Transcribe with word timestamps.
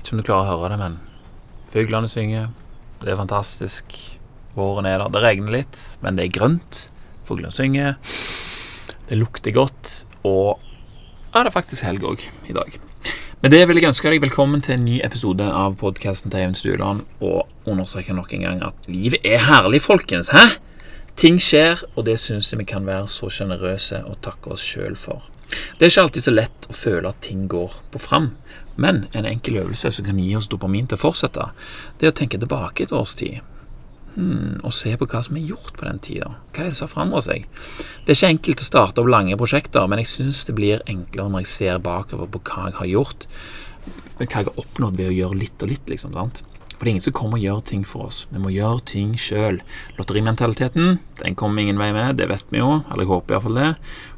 vet 0.00 0.08
ikke 0.08 0.16
om 0.16 0.22
du 0.22 0.28
klarer 0.28 0.48
å 0.48 0.60
høre 0.62 0.72
det, 0.72 0.78
men 0.80 0.94
fuglene 1.70 2.08
synger. 2.08 2.48
Det 3.02 3.12
er 3.12 3.20
fantastisk. 3.20 3.96
Våren 4.56 4.88
er 4.88 4.98
der. 4.98 5.12
Det 5.12 5.20
regner 5.22 5.52
litt, 5.60 5.80
men 6.00 6.16
det 6.16 6.26
er 6.26 6.36
grønt. 6.38 6.86
Fuglene 7.28 7.52
synger. 7.52 7.98
Det 9.08 9.18
lukter 9.18 9.52
godt. 9.52 10.06
Og 10.24 10.56
ja, 11.34 11.42
det 11.42 11.50
er 11.50 11.54
faktisk 11.54 11.84
helg 11.84 12.06
òg 12.08 12.24
i 12.48 12.56
dag. 12.56 12.78
Med 13.40 13.54
det 13.54 13.60
vil 13.68 13.80
jeg 13.80 13.88
ønske 13.88 14.12
deg 14.12 14.24
velkommen 14.24 14.64
til 14.64 14.76
en 14.76 14.84
ny 14.84 14.98
episode 15.04 15.44
av 15.44 15.76
podkasten 15.80 16.32
til 16.32 16.44
Even 16.44 16.56
Stueland, 16.56 17.04
og 17.20 17.68
understreke 17.68 18.16
nok 18.16 18.32
en 18.36 18.44
gang 18.48 18.64
at 18.64 18.88
livet 18.88 19.24
er 19.24 19.44
herlig, 19.48 19.82
folkens. 19.84 20.32
Hæ? 20.32 20.60
Ting 21.20 21.40
skjer, 21.40 21.80
og 21.94 22.06
det 22.08 22.18
syns 22.20 22.50
jeg 22.52 22.60
vi 22.62 22.68
kan 22.68 22.88
være 22.88 23.08
så 23.08 23.28
sjenerøse 23.32 24.02
og 24.08 24.20
takke 24.24 24.54
oss 24.56 24.64
sjøl 24.64 24.96
for. 24.96 25.28
Det 25.76 25.86
er 25.86 25.92
ikke 25.92 26.04
alltid 26.06 26.24
så 26.24 26.32
lett 26.34 26.68
å 26.70 26.76
føle 26.76 27.10
at 27.10 27.24
ting 27.24 27.48
går 27.50 27.74
på 27.92 28.00
fram, 28.00 28.30
men 28.80 29.04
en 29.12 29.28
enkel 29.28 29.60
øvelse 29.60 29.92
som 29.92 30.06
kan 30.06 30.18
gi 30.20 30.32
oss 30.38 30.48
dopamin 30.48 30.88
til 30.88 30.96
å 30.96 31.04
fortsette, 31.04 31.50
det 32.00 32.08
er 32.08 32.14
å 32.14 32.18
tenke 32.20 32.40
tilbake 32.40 32.86
et 32.86 32.94
års 32.96 33.14
tid. 33.20 33.40
Hmm, 34.16 34.58
og 34.66 34.74
se 34.74 34.96
på 34.98 35.06
hva 35.06 35.20
som 35.22 35.36
er 35.38 35.46
gjort 35.52 35.76
på 35.78 35.86
den 35.86 36.00
tida. 36.02 36.32
Hva 36.50 36.64
er 36.64 36.72
det 36.72 36.78
som 36.78 36.88
har 36.88 36.94
forandra 36.94 37.22
seg? 37.22 37.46
Det 38.04 38.14
er 38.14 38.18
ikke 38.18 38.32
enkelt 38.34 38.64
å 38.64 38.66
starte 38.66 39.02
opp 39.02 39.10
lange 39.12 39.38
prosjekter, 39.38 39.86
men 39.86 40.02
jeg 40.02 40.10
syns 40.10 40.42
det 40.48 40.56
blir 40.58 40.84
enklere 40.90 41.30
når 41.30 41.44
jeg 41.44 41.52
ser 41.52 41.82
bakover 41.84 42.30
på 42.32 42.42
hva 42.48 42.70
jeg 42.70 42.78
har 42.80 42.90
gjort, 42.90 43.28
hva 44.16 44.26
jeg 44.26 44.34
har 44.34 44.50
oppnådd 44.64 44.98
ved 44.98 45.12
å 45.12 45.18
gjøre 45.20 45.42
litt 45.44 45.62
og 45.62 45.70
litt, 45.70 45.92
liksom. 45.92 46.16
sant? 46.16 46.42
For 46.80 46.88
det 46.88 46.94
er 46.94 46.94
ingen 46.94 47.04
som 47.04 47.12
kommer 47.12 47.36
og 47.36 47.42
gjør 47.44 47.58
ting 47.68 47.82
for 47.84 48.06
oss. 48.08 48.22
Vi 48.32 48.40
må 48.40 48.54
gjøre 48.54 48.80
ting 48.88 49.10
sjøl. 49.20 49.58
Lotterimentaliteten 49.98 50.94
den 51.18 51.36
kommer 51.36 51.60
ingen 51.60 51.76
vei 51.76 51.90
med, 51.92 52.16
det 52.16 52.30
vet 52.30 52.46
vi 52.48 52.62
jo. 52.62 52.70
Eller 52.86 53.04
jeg 53.04 53.10
håper 53.10 53.36
iallfall 53.36 53.58
det. 53.60 53.66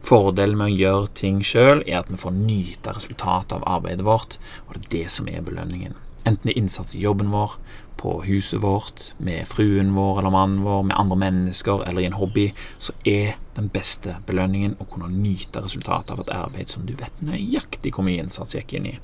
Fordelen 0.06 0.60
med 0.60 0.70
å 0.70 0.76
gjøre 0.84 1.10
ting 1.18 1.40
sjøl 1.42 1.82
er 1.88 2.04
at 2.04 2.12
vi 2.12 2.20
får 2.22 2.36
nyte 2.36 2.94
resultatet 2.94 3.56
av 3.58 3.66
arbeidet 3.66 4.06
vårt, 4.06 4.38
og 4.68 4.76
det 4.76 4.84
er 4.84 4.92
det 4.94 5.04
som 5.10 5.26
er 5.26 5.42
belønningen. 5.42 5.98
Enten 6.22 6.46
det 6.46 6.54
er 6.54 6.62
innsats 6.62 6.94
i 6.94 7.02
jobben 7.02 7.34
vår, 7.34 7.58
på 7.98 8.14
huset 8.28 8.62
vårt, 8.62 9.08
med 9.18 9.42
fruen 9.50 9.92
vår 9.98 10.22
eller 10.22 10.34
mannen 10.34 10.62
vår, 10.62 10.86
med 10.86 10.98
andre 10.98 11.18
mennesker 11.18 11.82
eller 11.86 12.02
i 12.02 12.08
en 12.12 12.18
hobby, 12.18 12.48
så 12.78 12.94
er 13.02 13.36
den 13.54 13.68
beste 13.74 14.16
belønningen 14.26 14.78
å 14.78 14.86
kunne 14.90 15.10
nyte 15.10 15.62
resultatet 15.62 16.14
av 16.14 16.22
et 16.22 16.32
arbeid 16.34 16.70
som 16.70 16.86
du 16.86 16.94
vet 16.98 17.22
nøyaktig 17.22 17.92
hvor 17.94 18.06
mye 18.06 18.22
innsats 18.22 18.54
gikk 18.54 18.78
inn 18.78 18.88
i. 18.94 18.96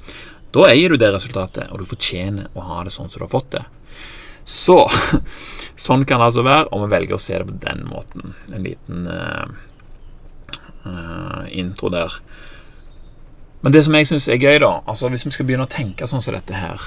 Da 0.55 0.69
eier 0.71 0.93
du 0.93 1.01
det 1.01 1.11
resultatet, 1.13 1.69
og 1.73 1.83
du 1.83 1.89
fortjener 1.89 2.49
å 2.57 2.65
ha 2.71 2.83
det 2.87 2.95
sånn 2.95 3.11
som 3.11 3.21
du 3.21 3.27
har 3.27 3.33
fått 3.33 3.51
det. 3.59 3.65
Så 4.49 4.81
sånn 5.89 6.07
kan 6.09 6.23
det 6.23 6.31
altså 6.31 6.45
være, 6.47 6.69
og 6.73 6.87
vi 6.87 6.93
velger 6.95 7.19
å 7.19 7.23
se 7.23 7.37
det 7.37 7.49
på 7.49 7.59
den 7.65 7.85
måten. 7.91 8.33
En 8.55 8.65
liten 8.65 9.05
uh, 9.13 9.51
uh, 10.87 11.45
intro 11.53 11.93
der. 11.93 12.17
Men 13.61 13.75
det 13.75 13.85
som 13.85 13.97
jeg 13.99 14.09
syns 14.09 14.29
er 14.31 14.41
gøy, 14.41 14.61
da 14.63 14.79
altså 14.87 15.09
Hvis 15.11 15.25
vi 15.27 15.35
skal 15.35 15.49
begynne 15.49 15.67
å 15.67 15.71
tenke 15.71 16.07
sånn 16.07 16.23
som 16.23 16.37
dette 16.37 16.55
her 16.55 16.85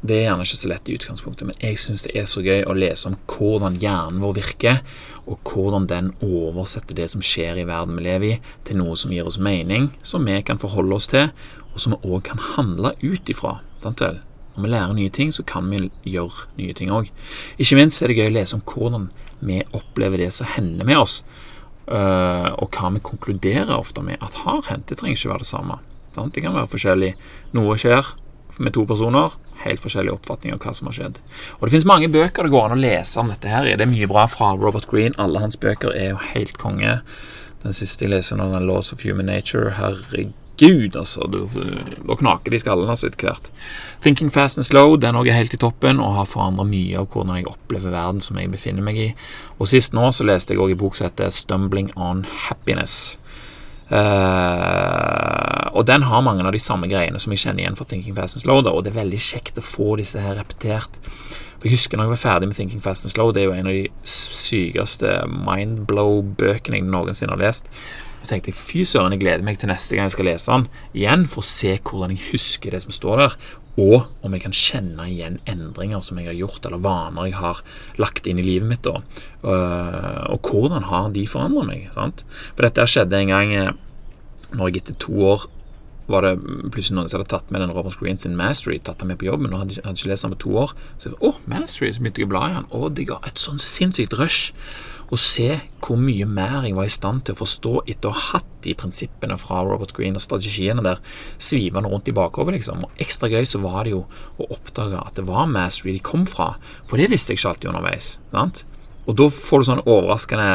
Det 0.00 0.14
er 0.16 0.22
gjerne 0.30 0.46
ikke 0.46 0.56
så 0.56 0.70
lett 0.70 0.88
i 0.88 0.94
utgangspunktet, 0.96 1.48
men 1.50 1.58
jeg 1.60 1.76
syns 1.82 2.06
det 2.06 2.14
er 2.16 2.24
så 2.30 2.40
gøy 2.40 2.62
å 2.64 2.76
lese 2.78 3.10
om 3.10 3.18
hvordan 3.28 3.76
hjernen 3.82 4.22
vår 4.22 4.36
virker, 4.38 4.78
og 5.26 5.42
hvordan 5.50 5.88
den 5.90 6.12
oversetter 6.24 6.96
det 6.96 7.08
som 7.12 7.24
skjer 7.24 7.58
i 7.58 7.66
verden 7.68 7.98
vi 7.98 8.06
lever 8.06 8.28
i, 8.30 8.36
til 8.64 8.78
noe 8.78 8.94
som 8.96 9.12
gir 9.12 9.26
oss 9.26 9.40
mening, 9.42 9.90
som 10.06 10.24
vi 10.24 10.38
kan 10.46 10.62
forholde 10.62 10.96
oss 10.96 11.10
til, 11.10 11.32
og 11.78 11.82
som 11.84 11.94
vi 11.94 12.10
òg 12.10 12.24
kan 12.26 12.40
handle 12.56 12.96
ut 13.04 13.30
ifra. 13.30 13.60
Sant 13.78 14.02
vel? 14.02 14.18
Når 14.56 14.64
vi 14.64 14.70
lærer 14.72 14.94
nye 14.96 15.10
ting, 15.14 15.30
så 15.30 15.44
kan 15.46 15.68
vi 15.70 15.84
gjøre 16.10 16.48
nye 16.58 16.74
ting 16.74 16.90
òg. 16.90 17.12
Ikke 17.62 17.78
minst 17.78 18.02
er 18.02 18.10
det 18.10 18.18
gøy 18.18 18.32
å 18.32 18.34
lese 18.34 18.56
om 18.58 18.64
hvordan 18.66 19.04
vi 19.46 19.60
opplever 19.70 20.18
det 20.18 20.32
som 20.34 20.50
hender 20.50 20.88
med 20.88 20.98
oss, 20.98 21.20
øh, 21.86 22.48
og 22.58 22.74
hva 22.74 22.90
vi 22.96 23.04
konkluderer 23.06 23.76
ofte 23.76 24.02
med 24.02 24.18
at 24.18 24.40
har 24.42 24.64
hendt. 24.66 24.88
Det 24.90 24.98
trenger 24.98 25.14
ikke 25.14 25.30
være 25.36 25.46
det 25.46 25.52
samme. 25.52 25.78
Det 26.18 26.42
kan 26.42 26.56
være 26.56 26.72
forskjellig. 26.72 27.12
Noe 27.54 27.76
skjer 27.78 28.10
med 28.58 28.74
to 28.74 28.82
personer, 28.90 29.36
helt 29.62 29.78
forskjellig 29.84 30.16
oppfatning 30.16 30.56
av 30.56 30.64
hva 30.64 30.74
som 30.74 30.90
har 30.90 30.96
skjedd. 30.96 31.22
Og 31.60 31.68
Det 31.68 31.76
finnes 31.76 31.86
mange 31.86 32.10
bøker 32.10 32.42
det 32.42 32.50
går 32.50 32.66
an 32.66 32.74
å 32.74 32.82
lese 32.82 33.22
om 33.22 33.30
dette. 33.30 33.46
her. 33.46 33.70
Det 33.70 33.86
er 33.86 33.86
mye 33.86 34.10
bra 34.10 34.26
fra 34.26 34.56
Robert 34.58 34.90
Green. 34.90 35.14
Alle 35.18 35.38
hans 35.38 35.54
bøker 35.54 35.94
er 35.94 36.10
jo 36.10 36.18
helt 36.34 36.58
konge. 36.58 36.98
Den 37.62 37.72
siste 37.72 38.06
jeg 38.06 38.10
leser 38.10 38.36
nå, 38.36 38.50
den 38.50 38.66
Laws 38.66 38.92
of 38.92 39.06
Human 39.06 39.26
Nature. 39.26 39.78
Herregud 39.78 40.34
Gud, 40.58 40.96
altså. 40.96 41.28
Da 41.30 42.16
knaker 42.18 42.50
det 42.50 42.58
i 42.58 42.64
skallen 42.64 42.90
hans 42.90 43.04
etter 43.06 43.28
hvert. 43.28 43.50
Thinking 44.02 44.30
Fast 44.34 44.58
and 44.58 44.66
Slow 44.66 44.96
den 44.98 45.14
er 45.14 45.22
også 45.22 45.36
helt 45.36 45.54
i 45.54 45.60
toppen 45.62 46.02
og 46.02 46.16
har 46.16 46.28
forandra 46.30 46.66
mye 46.66 46.98
av 46.98 47.08
hvordan 47.12 47.38
jeg 47.38 47.48
opplever 47.50 47.94
verden 47.94 48.20
som 48.24 48.40
jeg 48.40 48.50
befinner 48.52 48.84
meg 48.84 48.98
i. 48.98 49.08
Og 49.58 49.70
Sist 49.70 49.94
nå 49.96 50.10
så 50.14 50.26
leste 50.26 50.54
jeg 50.54 50.62
også 50.62 50.74
i 50.76 50.82
bok 50.82 50.98
som 50.98 51.08
heter 51.08 51.32
Stumbling 51.34 51.92
on 51.96 52.24
Happiness. 52.48 53.18
Uh, 53.88 55.64
og 55.72 55.86
den 55.88 56.04
har 56.04 56.20
mange 56.20 56.44
av 56.44 56.52
de 56.52 56.60
samme 56.60 56.90
greiene 56.90 57.20
som 57.22 57.32
jeg 57.32 57.40
kjenner 57.40 57.64
igjen 57.64 57.78
fra 57.78 57.86
Thinking 57.88 58.16
Fast 58.18 58.36
and 58.36 58.44
Slow. 58.44 58.60
Da, 58.66 58.74
og 58.74 58.84
det 58.84 58.92
er 58.92 59.02
veldig 59.02 59.20
kjekt 59.22 59.60
å 59.60 59.64
få 59.64 59.94
disse 60.00 60.20
her 60.22 60.36
repetert. 60.40 61.00
Jeg 61.62 61.72
husker 61.74 61.98
når 61.98 62.06
jeg 62.06 62.14
var 62.14 62.20
ferdig 62.22 62.50
med 62.50 62.58
Thinking 62.58 62.82
Fast 62.84 63.08
and 63.08 63.14
Slow, 63.14 63.32
det 63.32 63.42
er 63.42 63.48
jo 63.48 63.56
en 63.56 63.70
av 63.70 63.74
de 63.74 63.88
sykeste 64.06 65.14
mindblow-bøkene 65.32 66.78
jeg 66.78 66.86
noensinne 66.86 67.34
har 67.34 67.42
lest. 67.42 67.72
Så 68.28 68.34
tenkte 68.34 68.52
jeg 68.52 68.58
fy 68.60 68.82
søren, 68.84 69.14
jeg 69.14 69.22
gleder 69.22 69.44
meg 69.46 69.56
til 69.56 69.70
neste 69.70 69.96
gang 69.96 70.04
jeg 70.04 70.12
skal 70.18 70.26
lese 70.28 70.52
den 70.52 70.66
igjen, 71.00 71.22
for 71.32 71.40
å 71.40 71.48
se 71.48 71.70
hvordan 71.80 72.12
jeg 72.12 72.26
husker 72.26 72.74
det 72.76 72.82
som 72.84 72.92
står 72.92 73.22
der, 73.22 73.36
og 73.80 74.26
om 74.26 74.34
jeg 74.36 74.42
kan 74.42 74.56
kjenne 74.58 75.06
igjen 75.08 75.38
endringer 75.48 76.02
som 76.04 76.18
jeg 76.20 76.28
har 76.28 76.36
gjort, 76.36 76.66
eller 76.68 76.82
vaner 76.84 77.30
jeg 77.30 77.38
har 77.38 77.62
lagt 77.96 78.28
inn 78.28 78.42
i 78.42 78.44
livet 78.44 78.68
mitt. 78.68 78.82
da, 78.84 79.00
øh, 79.44 80.32
Og 80.34 80.40
hvordan 80.44 80.84
har 80.90 81.08
de 81.08 81.24
forandra 81.26 81.64
meg? 81.64 81.88
sant? 81.94 82.26
For 82.54 82.68
dette 82.68 82.84
skjedde 82.84 83.16
en 83.16 83.32
gang 83.32 83.54
øh, 83.54 83.72
når 84.52 84.68
jeg 84.68 84.76
etter 84.76 84.98
to 85.00 85.14
år 85.24 85.48
var 86.08 86.24
det 86.24 86.36
plutselig 86.72 86.96
noen 86.96 87.08
som 87.08 87.20
hadde 87.20 87.32
tatt 87.32 87.50
med 87.50 87.60
den 87.60 87.72
Robert 87.72 87.98
Green 88.00 88.18
sin 88.18 88.36
Mastery, 88.36 88.78
tatt 88.78 89.00
den 89.00 89.08
med 89.08 89.18
på 89.18 89.28
jobben, 89.28 89.52
og 89.52 89.60
hadde, 89.60 89.80
hadde 89.84 89.96
ikke 89.96 90.08
lest 90.08 90.24
den 90.24 90.36
på 90.36 90.44
to 90.44 90.56
år. 90.56 90.72
Så 90.96 91.10
jeg, 91.10 91.18
å, 91.20 91.34
Mastery, 91.46 91.92
så 91.92 92.00
begynte 92.00 92.22
jeg 92.22 92.28
å 92.28 92.32
bla 92.32 92.44
i 92.48 92.54
den, 92.56 92.68
og 92.72 92.94
det 92.96 93.08
ga 93.08 93.20
et 93.28 93.40
sånn 93.40 93.60
sinnssykt 93.60 94.16
rush 94.16 94.52
og 95.08 95.20
se 95.20 95.54
hvor 95.84 95.96
mye 96.00 96.26
mer 96.28 96.66
jeg 96.66 96.76
var 96.76 96.88
i 96.88 96.92
stand 96.92 97.24
til 97.24 97.36
å 97.36 97.40
forstå 97.40 97.72
etter 97.88 98.10
å 98.10 98.16
ha 98.16 98.24
hatt 98.34 98.48
de 98.66 98.74
prinsippene 98.76 99.38
fra 99.40 99.62
Robert 99.64 99.94
Green 99.96 100.18
og 100.18 100.24
strategiene 100.24 100.84
der 100.84 101.00
svivende 101.40 101.88
rundt 101.88 102.10
i 102.10 102.14
bakover. 102.16 102.52
Liksom. 102.52 102.84
Og 102.84 103.00
ekstra 103.00 103.30
gøy 103.32 103.48
så 103.48 103.62
var 103.62 103.86
det 103.86 103.94
jo 103.94 104.02
å 104.36 104.50
oppdage 104.52 105.00
at 105.00 105.16
det 105.16 105.24
var 105.28 105.48
Mastery 105.48 105.96
de 105.96 106.04
kom 106.04 106.26
fra, 106.28 106.54
for 106.88 107.00
det 107.00 107.08
visste 107.12 107.32
jeg 107.32 107.40
ikke 107.40 107.54
alltid 107.54 107.72
underveis. 107.72 108.12
Sant? 108.34 108.64
Og 109.08 109.16
da 109.16 109.30
får 109.32 109.62
du 109.62 109.68
sånne 109.70 109.88
overraskende 109.88 110.48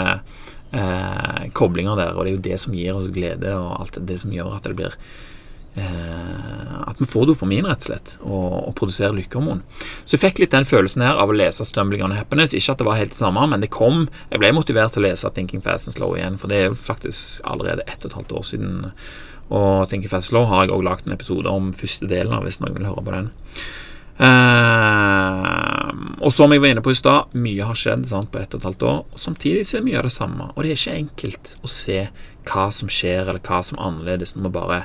eh, 0.78 1.46
koblinger 1.58 1.98
der, 1.98 2.14
og 2.14 2.26
det 2.26 2.34
er 2.34 2.38
jo 2.38 2.48
det 2.50 2.60
som 2.62 2.78
gir 2.78 2.98
oss 3.00 3.10
glede, 3.14 3.56
og 3.58 3.80
alt 3.80 3.98
det 4.06 4.20
som 4.22 4.34
gjør 4.36 4.54
at 4.60 4.70
det 4.70 4.78
blir 4.78 4.98
at 5.76 7.02
vi 7.02 7.06
får 7.06 7.26
dopamin, 7.26 7.66
rett 7.66 7.82
og 7.82 7.88
slett, 7.88 8.16
og, 8.22 8.50
og 8.70 8.76
produserer 8.78 9.16
lykkehormon. 9.18 9.64
Så 10.06 10.16
jeg 10.16 10.22
fikk 10.22 10.42
litt 10.44 10.54
den 10.54 10.68
følelsen 10.68 11.02
her 11.06 11.18
av 11.18 11.32
å 11.32 11.38
lese 11.38 11.66
'Stumbling 11.66 12.04
on 12.06 12.14
Happiness'. 12.14 12.54
Ikke 12.54 12.76
at 12.76 12.82
det 12.84 12.88
var 12.88 13.00
helt 13.00 13.16
det 13.16 13.18
samme, 13.18 13.46
men 13.50 13.62
det 13.62 13.72
kom. 13.74 14.08
Jeg 14.30 14.42
ble 14.44 14.54
motivert 14.54 14.94
til 14.94 15.04
å 15.04 15.08
lese 15.08 15.30
'Thinking 15.30 15.64
Fast 15.64 15.90
and 15.90 15.98
Slow' 15.98 16.18
igjen, 16.18 16.38
for 16.38 16.48
det 16.48 16.58
er 16.58 16.68
jo 16.70 16.78
faktisk 16.78 17.42
allerede 17.50 17.88
ett 17.88 18.06
og 18.06 18.12
et 18.12 18.18
halvt 18.20 18.36
år 18.38 18.44
siden. 18.52 18.92
Og 19.50 19.88
'Thinking 19.90 20.10
Fast 20.10 20.30
and 20.30 20.38
Slow' 20.38 20.48
har 20.48 20.66
jeg 20.66 20.76
òg 20.76 20.84
lagd 20.84 21.08
en 21.08 21.18
episode 21.18 21.50
om 21.50 21.74
første 21.74 22.08
delen 22.08 22.34
av, 22.34 22.44
hvis 22.44 22.62
noen 22.62 22.78
vil 22.78 22.86
høre 22.86 23.04
på 23.04 23.12
den. 23.12 23.32
Uh, 24.20 25.90
og 26.24 26.32
som 26.32 26.54
jeg 26.54 26.62
var 26.62 26.72
inne 26.72 26.84
på 26.86 26.94
i 26.94 26.98
stad, 26.98 27.34
mye 27.36 27.66
har 27.66 27.78
skjedd 27.78 28.06
sant, 28.08 28.30
på 28.32 28.40
ett 28.40 28.54
og 28.54 28.62
et 28.62 28.68
halvt 28.70 28.86
år. 28.88 29.00
Og 29.12 29.20
samtidig 29.20 29.66
så 29.68 29.80
er 29.80 29.88
mye 29.88 29.98
av 30.00 30.08
det 30.08 30.14
samme. 30.16 30.52
Og 30.54 30.64
det 30.64 30.72
er 30.72 30.80
ikke 30.80 31.02
enkelt 31.02 31.56
å 31.64 31.72
se 31.72 31.98
hva 32.44 32.66
som 32.76 32.92
skjer, 32.92 33.24
eller 33.24 33.42
hva 33.44 33.62
som 33.64 33.78
er 33.78 33.88
annerledes 33.88 34.36
når 34.36 34.46
vi 34.46 34.52
bare, 34.58 34.80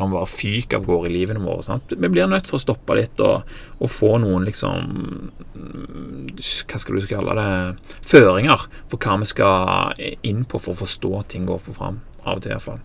når 0.00 0.12
bare 0.14 0.30
fyker 0.30 0.80
av 0.80 0.88
gårde 0.88 1.10
i 1.10 1.14
livene 1.14 1.42
våre. 1.42 1.64
Sant? 1.66 1.94
Vi 1.94 2.10
blir 2.10 2.30
nødt 2.30 2.50
for 2.50 2.58
å 2.58 2.64
stoppe 2.64 2.98
litt 2.98 3.22
og, 3.24 3.48
og, 3.78 3.88
få 3.94 4.16
noen 4.22 4.46
liksom 4.48 5.30
Hva 6.34 6.80
skal 6.80 6.98
du 6.98 7.06
kalle 7.08 7.34
det 7.38 7.50
Føringer 8.06 8.66
for 8.90 8.98
hva 8.98 9.18
vi 9.22 9.28
skal 9.30 10.04
inn 10.26 10.42
på 10.48 10.60
for 10.60 10.74
å 10.74 10.82
forstå 10.82 11.12
at 11.20 11.32
ting 11.34 11.46
går 11.48 11.62
på 11.66 11.76
fram. 11.76 12.02
Av 12.24 12.38
og 12.38 12.44
til, 12.44 12.54
iallfall. 12.54 12.80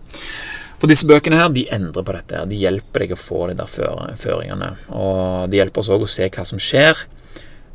For 0.80 0.88
disse 0.88 1.08
bøkene 1.08 1.36
her, 1.36 1.50
de 1.52 1.66
endrer 1.68 2.04
på 2.06 2.14
dette. 2.16 2.42
De 2.48 2.56
hjelper 2.56 3.04
deg 3.04 3.12
å 3.12 3.20
få 3.20 3.50
de 3.50 3.56
der 3.58 3.68
føringene. 4.16 4.70
Og 4.96 5.50
de 5.52 5.60
hjelper 5.60 5.82
oss 5.82 5.90
òg 5.92 6.06
å 6.06 6.08
se 6.08 6.30
hva 6.32 6.44
som 6.48 6.62
skjer. 6.62 7.04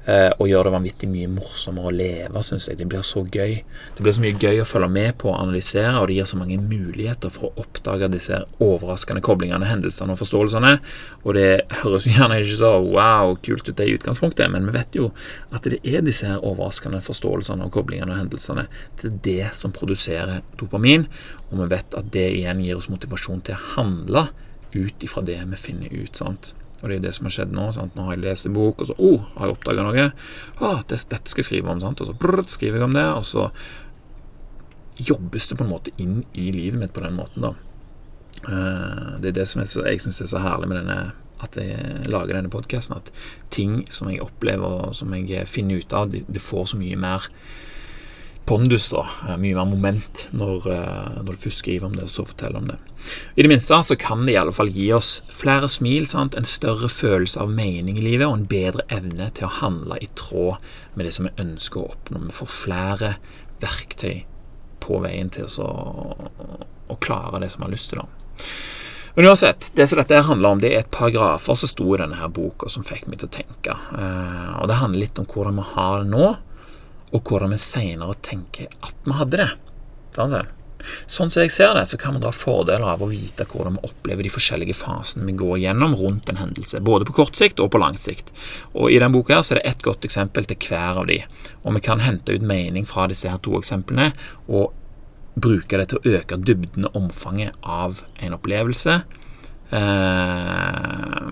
Eh, 0.05 0.29
og 0.37 0.45
gjør 0.45 0.67
det 0.67 0.73
vanvittig 0.75 1.07
mye 1.09 1.29
morsommere 1.33 1.89
å 1.89 1.93
leve, 1.95 2.41
syns 2.45 2.67
jeg. 2.69 2.77
Det 2.77 2.85
blir 2.89 3.01
så 3.05 3.23
gøy. 3.25 3.55
Det 3.97 4.03
blir 4.05 4.13
så 4.13 4.21
mye 4.21 4.37
gøy 4.37 4.61
å 4.61 4.67
følge 4.69 4.89
med 4.93 5.15
på 5.21 5.31
og 5.31 5.39
analysere, 5.39 5.95
og 5.97 6.09
det 6.09 6.19
gir 6.19 6.27
så 6.29 6.37
mange 6.37 6.59
muligheter 6.61 7.31
for 7.33 7.49
å 7.49 7.63
oppdage 7.63 8.11
disse 8.13 8.43
overraskende 8.61 9.23
koblingene, 9.25 9.65
hendelsene 9.65 10.13
og 10.13 10.19
forståelsene. 10.21 10.75
Og 11.23 11.37
det 11.37 11.47
høres 11.81 12.05
jo 12.05 12.13
gjerne 12.13 12.37
ikke 12.43 12.59
så 12.59 12.73
wow, 12.85 13.33
kult 13.45 13.65
ut 13.71 13.73
det 13.79 13.87
i 13.89 13.95
utgangspunktet, 13.97 14.51
men 14.53 14.69
vi 14.69 14.75
vet 14.77 14.99
jo 14.99 15.09
at 15.55 15.65
det 15.65 15.81
er 15.81 16.05
disse 16.05 16.29
her 16.29 16.43
overraskende 16.45 17.01
forståelsene 17.05 17.65
og 17.65 17.73
koblingene 17.73 18.13
og 18.13 18.21
hendelsene. 18.21 18.67
Det 19.01 19.09
er 19.09 19.21
det 19.25 19.53
som 19.57 19.73
produserer 19.73 20.45
dopamin, 20.59 21.07
og 21.49 21.63
vi 21.63 21.71
vet 21.73 21.97
at 21.97 22.13
det 22.13 22.27
igjen 22.35 22.61
gir 22.61 22.77
oss 22.77 22.91
motivasjon 22.93 23.41
til 23.47 23.57
å 23.57 23.63
handle 23.73 24.27
ut 24.75 25.07
ifra 25.07 25.23
det 25.25 25.39
vi 25.49 25.57
finner 25.57 25.97
ut. 25.97 26.13
sant? 26.15 26.53
Og 26.81 26.89
det 26.89 26.97
er 26.97 27.05
det 27.07 27.13
som 27.15 27.29
har 27.29 27.35
skjedd 27.37 27.55
nå. 27.55 27.69
Sant? 27.75 27.95
Nå 27.95 28.05
har 28.07 28.17
jeg 28.17 28.25
lest 28.25 28.49
en 28.49 28.55
bok, 28.55 28.83
og 28.83 28.91
så 28.91 28.97
oh, 28.99 29.25
har 29.37 29.49
jeg 29.49 29.57
oppdaga 29.57 29.85
noe. 29.85 30.07
Ah, 30.59 30.81
det, 30.89 31.01
dette 31.11 31.31
skal 31.31 31.43
jeg 31.43 31.49
skrive 31.49 31.73
om. 31.73 31.83
Sant? 31.83 32.03
Og 32.03 32.11
så 32.11 32.17
brrr, 32.19 32.43
skriver 32.51 32.81
jeg 32.81 32.89
om 32.89 32.95
det, 32.97 33.05
og 33.15 33.25
så 33.27 33.49
jobbes 34.95 35.49
det 35.49 35.57
på 35.59 35.65
en 35.65 35.73
måte 35.73 35.93
inn 35.99 36.21
i 36.33 36.49
livet 36.55 36.79
mitt 36.79 36.95
på 36.95 37.03
den 37.03 37.17
måten. 37.17 37.47
da. 37.47 37.55
Uh, 38.45 39.15
det 39.23 39.31
er 39.31 39.39
det 39.39 39.47
som 39.49 39.63
jeg, 39.63 39.71
jeg 39.87 40.03
syns 40.03 40.21
er 40.21 40.29
så 40.29 40.43
herlig 40.43 40.69
med 40.69 40.83
denne 40.83 40.99
at 41.43 41.57
jeg 41.59 42.07
lager 42.07 42.37
denne 42.37 42.51
podkasten, 42.51 42.97
at 42.97 43.11
ting 43.53 43.81
som 43.91 44.09
jeg 44.11 44.23
opplever 44.23 44.87
og 44.87 44.95
som 44.95 45.11
jeg 45.17 45.47
finner 45.51 45.81
ut 45.81 45.95
av, 45.95 46.11
det, 46.13 46.23
de 46.31 46.41
får 46.41 46.71
så 46.71 46.79
mye 46.79 46.99
mer 46.99 47.27
pondus, 48.45 48.91
da, 48.93 49.05
mye 49.41 49.55
mer 49.57 49.65
moment, 49.69 50.27
når, 50.37 50.67
eh, 50.69 51.15
når, 51.17 51.31
du 51.31 51.43
først 51.45 51.63
skriver 51.63 51.87
om 51.87 51.95
det 51.97 52.05
og 52.05 52.11
så 52.13 52.25
forteller 52.29 52.61
om 52.61 52.67
det. 52.69 52.77
I 53.35 53.45
det 53.45 53.49
minste 53.51 53.79
så 53.85 53.97
kan 53.99 54.25
det 54.25 54.35
i 54.35 54.37
alle 54.39 54.53
fall 54.55 54.69
gi 54.73 54.91
oss 54.93 55.23
flere 55.33 55.69
smil, 55.71 56.05
sant? 56.09 56.37
en 56.37 56.47
større 56.47 56.89
følelse 56.91 57.41
av 57.41 57.53
mening 57.53 57.97
i 57.97 58.05
livet 58.05 58.27
og 58.27 58.37
en 58.37 58.47
bedre 58.49 58.85
evne 58.93 59.31
til 59.33 59.47
å 59.47 59.55
handle 59.61 59.97
i 60.01 60.11
tråd 60.17 60.61
med 60.93 61.07
det 61.07 61.15
som 61.17 61.29
vi 61.29 61.35
ønsker 61.41 61.81
å 61.81 61.89
oppnå. 61.95 62.21
Vi 62.27 62.37
får 62.37 62.53
flere 62.53 63.11
verktøy 63.63 64.23
på 64.85 65.01
veien 65.01 65.31
til 65.33 65.49
å, 65.65 65.69
å 66.87 67.01
klare 67.01 67.41
det 67.41 67.51
som 67.53 67.63
vi 67.63 67.69
har 67.69 67.75
lyst 67.75 67.93
til. 67.93 68.03
da. 68.03 68.43
Men 69.15 69.29
uansett, 69.31 69.71
det 69.77 69.87
som 69.87 69.97
dette 70.01 70.25
handler 70.27 70.49
om, 70.49 70.59
det 70.59 70.73
er 70.73 70.81
et 70.83 70.91
par 70.91 71.09
grafer 71.13 71.55
som 71.55 71.69
sto 71.71 71.85
i 71.95 71.99
denne 72.01 72.17
her 72.19 72.31
boka 72.35 72.67
som 72.69 72.83
fikk 72.83 73.07
meg 73.07 73.21
til 73.21 73.29
å 73.29 73.35
tenke. 73.37 73.77
Eh, 73.95 74.49
og 74.59 74.67
Det 74.67 74.81
handler 74.81 75.05
litt 75.05 75.21
om 75.21 75.27
hvordan 75.31 75.61
vi 75.61 75.67
har 75.71 76.03
det 76.03 76.09
nå, 76.11 76.33
og 77.13 77.21
hvordan 77.21 77.53
vi 77.53 77.61
senere 77.61 78.17
tenker 78.25 78.71
at 78.81 78.95
vi 79.05 79.15
hadde 79.15 79.43
det. 79.43 79.49
Sånn 81.09 81.31
som 81.33 81.41
jeg 81.41 81.51
ser 81.53 81.73
det, 81.77 81.85
så 81.89 81.97
kan 81.99 82.15
vi 82.15 82.21
dra 82.23 82.31
fordeler 82.35 82.85
av 82.93 83.01
å 83.03 83.09
vite 83.09 83.47
hvordan 83.49 83.77
vi 83.77 83.89
opplever 83.89 84.25
de 84.25 84.31
forskjellige 84.33 84.77
fasene 84.77 85.25
vi 85.27 85.35
går 85.37 85.57
gjennom 85.63 85.95
rundt 85.97 86.29
en 86.29 86.39
hendelse, 86.41 86.81
både 86.85 87.07
på 87.07 87.15
kort 87.21 87.37
sikt 87.39 87.61
og 87.63 87.71
på 87.73 87.81
lang 87.81 87.97
sikt. 87.99 88.31
Og 88.73 88.91
I 88.91 88.99
denne 88.99 89.15
boka 89.15 89.37
her 89.37 89.45
så 89.45 89.55
er 89.55 89.61
det 89.61 89.69
ett 89.71 89.85
godt 89.85 90.05
eksempel 90.07 90.47
til 90.49 90.59
hver 90.69 91.01
av 91.01 91.09
de, 91.09 91.19
og 91.63 91.77
vi 91.77 91.83
kan 91.85 92.03
hente 92.05 92.35
ut 92.35 92.45
mening 92.45 92.87
fra 92.89 93.07
disse 93.11 93.29
her 93.31 93.41
to 93.43 93.57
eksemplene 93.59 94.11
og 94.45 94.73
bruke 95.35 95.79
det 95.79 95.89
til 95.91 95.99
å 95.99 96.15
øke 96.19 96.39
dybden 96.39 96.87
og 96.87 96.95
omfanget 97.01 97.57
av 97.61 98.05
en 98.23 98.37
opplevelse. 98.37 99.01
Eh, 99.75 101.29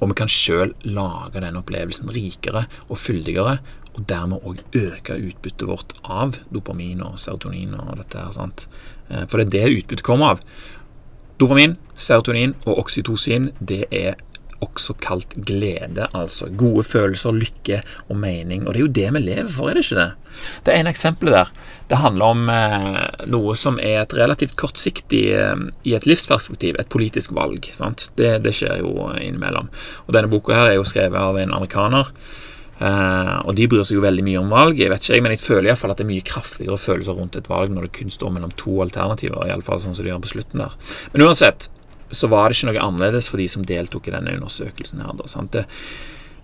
og 0.00 0.08
vi 0.08 0.16
kan 0.16 0.30
sjøl 0.32 0.72
lage 0.88 1.42
den 1.44 1.58
opplevelsen 1.60 2.08
rikere 2.14 2.64
og 2.88 2.96
fyldigere 3.00 3.58
og 4.00 4.06
dermed 4.08 4.44
òg 4.46 4.62
øke 4.76 5.18
utbyttet 5.18 5.68
vårt 5.68 5.94
av 6.02 6.40
dopamin 6.52 7.02
og 7.04 7.18
serotonin 7.20 7.76
og 7.76 7.98
dette 8.00 8.18
her. 8.18 8.32
sant? 8.32 8.68
Eh, 9.10 9.26
for 9.28 9.38
det 9.38 9.48
er 9.48 9.68
det 9.68 9.82
utbyttet 9.82 10.06
kommer 10.06 10.34
av. 10.34 10.40
Dopamin, 11.40 11.76
serotonin 11.96 12.54
og 12.66 12.78
oksytocin, 12.84 13.50
det 13.60 13.86
er 13.90 14.16
også 14.60 14.92
kalt 15.00 15.32
glede, 15.48 16.04
altså 16.12 16.50
gode 16.52 16.84
følelser, 16.84 17.32
lykke 17.32 17.78
og 18.10 18.18
mening. 18.20 18.66
Og 18.66 18.74
det 18.74 18.80
er 18.80 18.84
jo 18.84 18.92
det 18.98 19.06
vi 19.14 19.22
lever 19.24 19.48
for, 19.48 19.70
er 19.70 19.78
det 19.78 19.86
ikke 19.86 19.96
det? 19.96 20.10
Det 20.66 20.74
ene 20.74 20.92
eksempelet 20.92 21.32
der, 21.32 21.48
det 21.88 22.00
handler 22.02 22.34
om 22.34 22.50
eh, 22.52 23.00
noe 23.32 23.56
som 23.56 23.80
er 23.80 24.02
et 24.02 24.14
relativt 24.14 24.58
kortsiktig 24.60 25.24
eh, 25.32 25.64
i 25.88 25.96
et 25.96 26.06
livsperspektiv, 26.06 26.76
et 26.76 26.92
politisk 26.92 27.32
valg. 27.32 27.72
Det, 28.16 28.36
det 28.44 28.54
skjer 28.56 28.84
jo 28.84 29.08
innimellom. 29.16 29.72
Og 30.06 30.14
denne 30.14 30.30
boka 30.30 30.54
her 30.54 30.74
er 30.74 30.78
jo 30.78 30.86
skrevet 30.88 31.16
av 31.16 31.40
en 31.40 31.56
amerikaner 31.56 32.12
Uh, 32.80 33.42
og 33.44 33.52
de 33.58 33.66
bryr 33.68 33.84
seg 33.84 33.98
jo 33.98 34.04
veldig 34.04 34.22
mye 34.24 34.40
om 34.40 34.52
valg, 34.54 34.78
jeg 34.80 34.88
vet 34.88 35.04
ikke, 35.04 35.20
men 35.20 35.34
jeg 35.34 35.42
føler 35.42 35.68
iallfall 35.68 35.92
at 35.92 35.98
det 36.00 36.06
er 36.06 36.08
mye 36.14 36.24
kraftigere 36.24 36.78
følelser 36.80 37.18
rundt 37.18 37.34
et 37.36 37.50
valg 37.50 37.74
når 37.74 37.86
det 37.86 37.90
kun 37.98 38.12
står 38.14 38.32
mellom 38.32 38.54
to 38.56 38.78
alternativer, 38.80 39.42
iallfall 39.44 39.82
sånn 39.82 39.92
som 39.98 40.06
de 40.06 40.14
gjør 40.14 40.22
på 40.24 40.30
slutten 40.32 40.62
der. 40.62 40.78
Men 41.12 41.26
uansett 41.26 41.68
så 42.10 42.30
var 42.32 42.48
det 42.48 42.56
ikke 42.56 42.70
noe 42.70 42.86
annerledes 42.86 43.28
for 43.28 43.42
de 43.42 43.48
som 43.52 43.66
deltok 43.68 44.08
i 44.08 44.14
denne 44.14 44.32
undersøkelsen 44.38 45.02
her. 45.04 45.12
Da, 45.18 45.28
sant? 45.28 45.52
Det, 45.58 45.66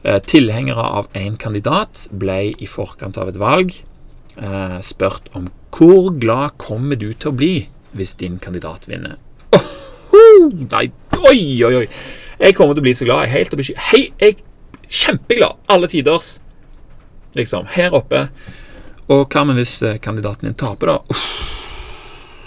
uh, 0.05 0.19
tilhengere 0.29 0.85
av 1.01 1.09
én 1.17 1.39
kandidat 1.41 2.05
ble 2.13 2.53
i 2.53 2.69
forkant 2.69 3.17
av 3.17 3.33
et 3.33 3.41
valg 3.41 3.73
uh, 4.37 4.77
spurt 4.85 5.33
om 5.39 5.49
hvor 5.77 6.13
glad 6.21 6.59
kommer 6.61 7.01
du 7.01 7.11
til 7.15 7.33
å 7.33 7.37
bli 7.37 7.55
hvis 7.97 8.13
din 8.21 8.37
kandidat 8.43 8.85
vinner. 8.91 9.17
Oh, 9.57 10.53
nei, 10.53 10.91
oi, 11.29 11.41
oi, 11.65 11.73
oi. 11.81 11.89
Jeg 12.37 12.57
kommer 12.57 12.77
til 12.77 12.85
å 12.85 12.87
bli 12.87 12.95
så 12.97 13.09
glad. 13.09 13.25
Jeg 13.25 13.33
er 13.33 13.39
helt 13.39 13.57
oppe 13.57 13.65
i 13.65 13.77
Hei, 13.89 14.03
jeg 14.21 14.39
Kjempeglad. 14.89 15.59
Alle 15.73 15.89
tiders. 15.91 16.37
Liksom. 17.37 17.69
Her 17.77 17.95
oppe. 17.97 18.29
Og 19.13 19.27
hva 19.31 19.45
med 19.47 19.61
hvis 19.61 19.79
eh, 19.87 20.01
kandidaten 20.03 20.49
din 20.49 20.59
taper, 20.59 20.95
da? 20.95 20.99
Uff. 21.15 21.27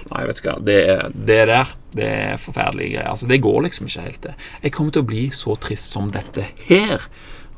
Nei, 0.10 0.24
vet 0.26 0.40
du 0.42 0.48
hva. 0.48 0.56
Det, 0.66 0.78
det 1.14 1.42
der, 1.52 1.74
det 1.96 2.08
er 2.10 2.40
forferdelige 2.42 2.96
greier. 2.96 3.12
Altså, 3.12 3.28
det 3.30 3.42
går 3.46 3.60
liksom 3.68 3.90
ikke 3.90 4.06
helt, 4.08 4.24
det. 4.24 4.34
Jeg 4.64 4.74
kommer 4.76 4.96
til 4.96 5.04
å 5.06 5.10
bli 5.12 5.28
så 5.36 5.54
trist 5.62 5.92
som 5.92 6.10
dette 6.14 6.48
her. 6.66 7.06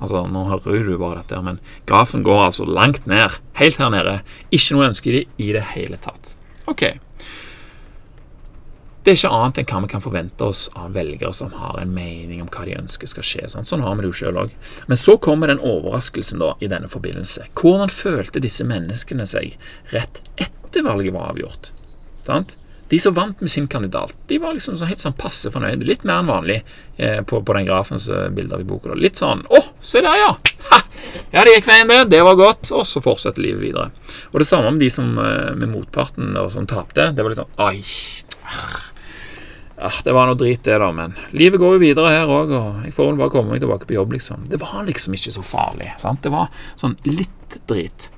Altså, 0.01 0.25
Nå 0.27 0.43
hører 0.49 0.89
du 0.89 0.97
bare 0.99 1.21
dette, 1.21 1.39
men 1.45 1.61
grafen 1.89 2.25
går 2.27 2.47
altså 2.49 2.67
langt 2.67 3.07
ned. 3.09 3.39
Helt 3.61 3.79
her 3.79 3.93
nede. 3.93 4.19
Ikke 4.51 4.75
noe 4.75 4.89
ønske 4.89 5.13
i 5.13 5.23
i 5.39 5.51
det 5.55 5.63
hele 5.75 5.99
tatt. 6.01 6.35
Ok. 6.69 6.89
Det 9.01 9.11
er 9.11 9.17
ikke 9.17 9.33
annet 9.33 9.57
enn 9.57 9.65
hva 9.65 9.79
vi 9.81 9.87
kan 9.89 10.03
forvente 10.03 10.45
oss 10.45 10.67
av 10.77 10.93
velgere 10.93 11.33
som 11.33 11.53
har 11.57 11.79
en 11.81 11.93
mening 11.95 12.43
om 12.43 12.49
hva 12.53 12.67
de 12.67 12.77
ønsker 12.77 13.09
skal 13.09 13.25
skje. 13.25 13.47
Sånn, 13.49 13.65
sånn 13.65 13.81
har 13.81 13.95
vi 13.97 14.05
det 14.05 14.11
jo 14.11 14.17
sjøl 14.19 14.37
òg. 14.43 14.51
Men 14.91 14.99
så 15.01 15.15
kommer 15.17 15.49
den 15.49 15.63
overraskelsen 15.65 16.43
da 16.43 16.51
i 16.61 16.69
denne 16.69 16.89
forbindelse. 16.91 17.47
Hvordan 17.57 17.89
følte 17.89 18.43
disse 18.43 18.67
menneskene 18.69 19.25
seg 19.25 19.55
rett 19.95 20.21
etter 20.37 20.85
valget 20.85 21.17
var 21.17 21.31
avgjort? 21.33 21.71
Sant? 22.27 22.59
De 22.91 22.99
som 22.99 23.15
vant 23.15 23.41
med 23.41 23.49
sin 23.49 23.65
kandidat, 23.71 24.13
de 24.27 24.37
var 24.43 24.53
liksom 24.53 24.77
så 24.77 24.85
helt 24.85 25.01
sånn 25.01 25.17
passe 25.17 25.49
fornøyde. 25.49 25.87
Litt 25.87 26.05
mer 26.05 26.19
enn 26.21 26.29
vanlig 26.29 26.59
eh, 26.97 27.21
på, 27.23 27.39
på, 27.41 27.55
den 27.55 27.69
grafen 27.69 28.01
som 28.03 28.35
bilder 28.35 28.61
i 28.61 28.67
boka. 28.67 28.93
Litt 28.99 29.17
sånn 29.17 29.45
'Å, 29.47 29.63
se 29.79 30.03
der, 30.03 30.17
ja!' 30.19 30.35
Ha! 30.69 30.81
Ja, 31.31 31.45
det 31.47 31.55
gikk 31.55 31.71
veien, 31.71 31.87
det. 31.87 32.03
Det 32.11 32.19
var 32.21 32.35
godt. 32.35 32.69
Og 32.75 32.83
så 32.85 33.01
fortsetter 33.01 33.41
livet 33.41 33.63
videre. 33.63 33.89
Og 34.29 34.43
det 34.43 34.49
samme 34.51 34.75
med 34.75 34.83
de 34.83 34.91
som 34.91 35.15
eh, 35.17 35.55
med 35.55 35.71
motparten 35.71 36.35
og 36.35 36.51
som 36.51 36.67
tapte. 36.67 37.09
Det 37.15 37.23
var 37.23 37.31
litt 37.31 37.39
sånn 37.39 37.55
'Oi'. 37.55 38.90
Ja, 39.81 39.89
det 40.05 40.13
var 40.13 40.29
noe 40.29 40.37
drit, 40.37 40.61
det, 40.67 40.77
da, 40.77 40.91
men 40.93 41.15
livet 41.33 41.57
går 41.61 41.75
jo 41.75 41.81
videre 41.81 42.13
her 42.13 42.29
òg, 42.29 42.51
og 42.53 42.81
jeg 42.85 42.93
får 42.93 43.07
vel 43.07 43.21
bare 43.23 43.33
komme 43.33 43.55
meg 43.55 43.63
tilbake 43.63 43.87
på 43.89 43.95
jobb, 43.97 44.13
liksom. 44.13 44.43
Det 44.45 44.59
var 44.61 44.83
liksom 44.85 45.15
ikke 45.17 45.33
så 45.33 45.45
farlig. 45.45 45.89
sant? 46.01 46.21
Det 46.21 46.29
var 46.33 46.51
sånn 46.77 46.99
litt 47.09 47.57
drit. 47.69 48.11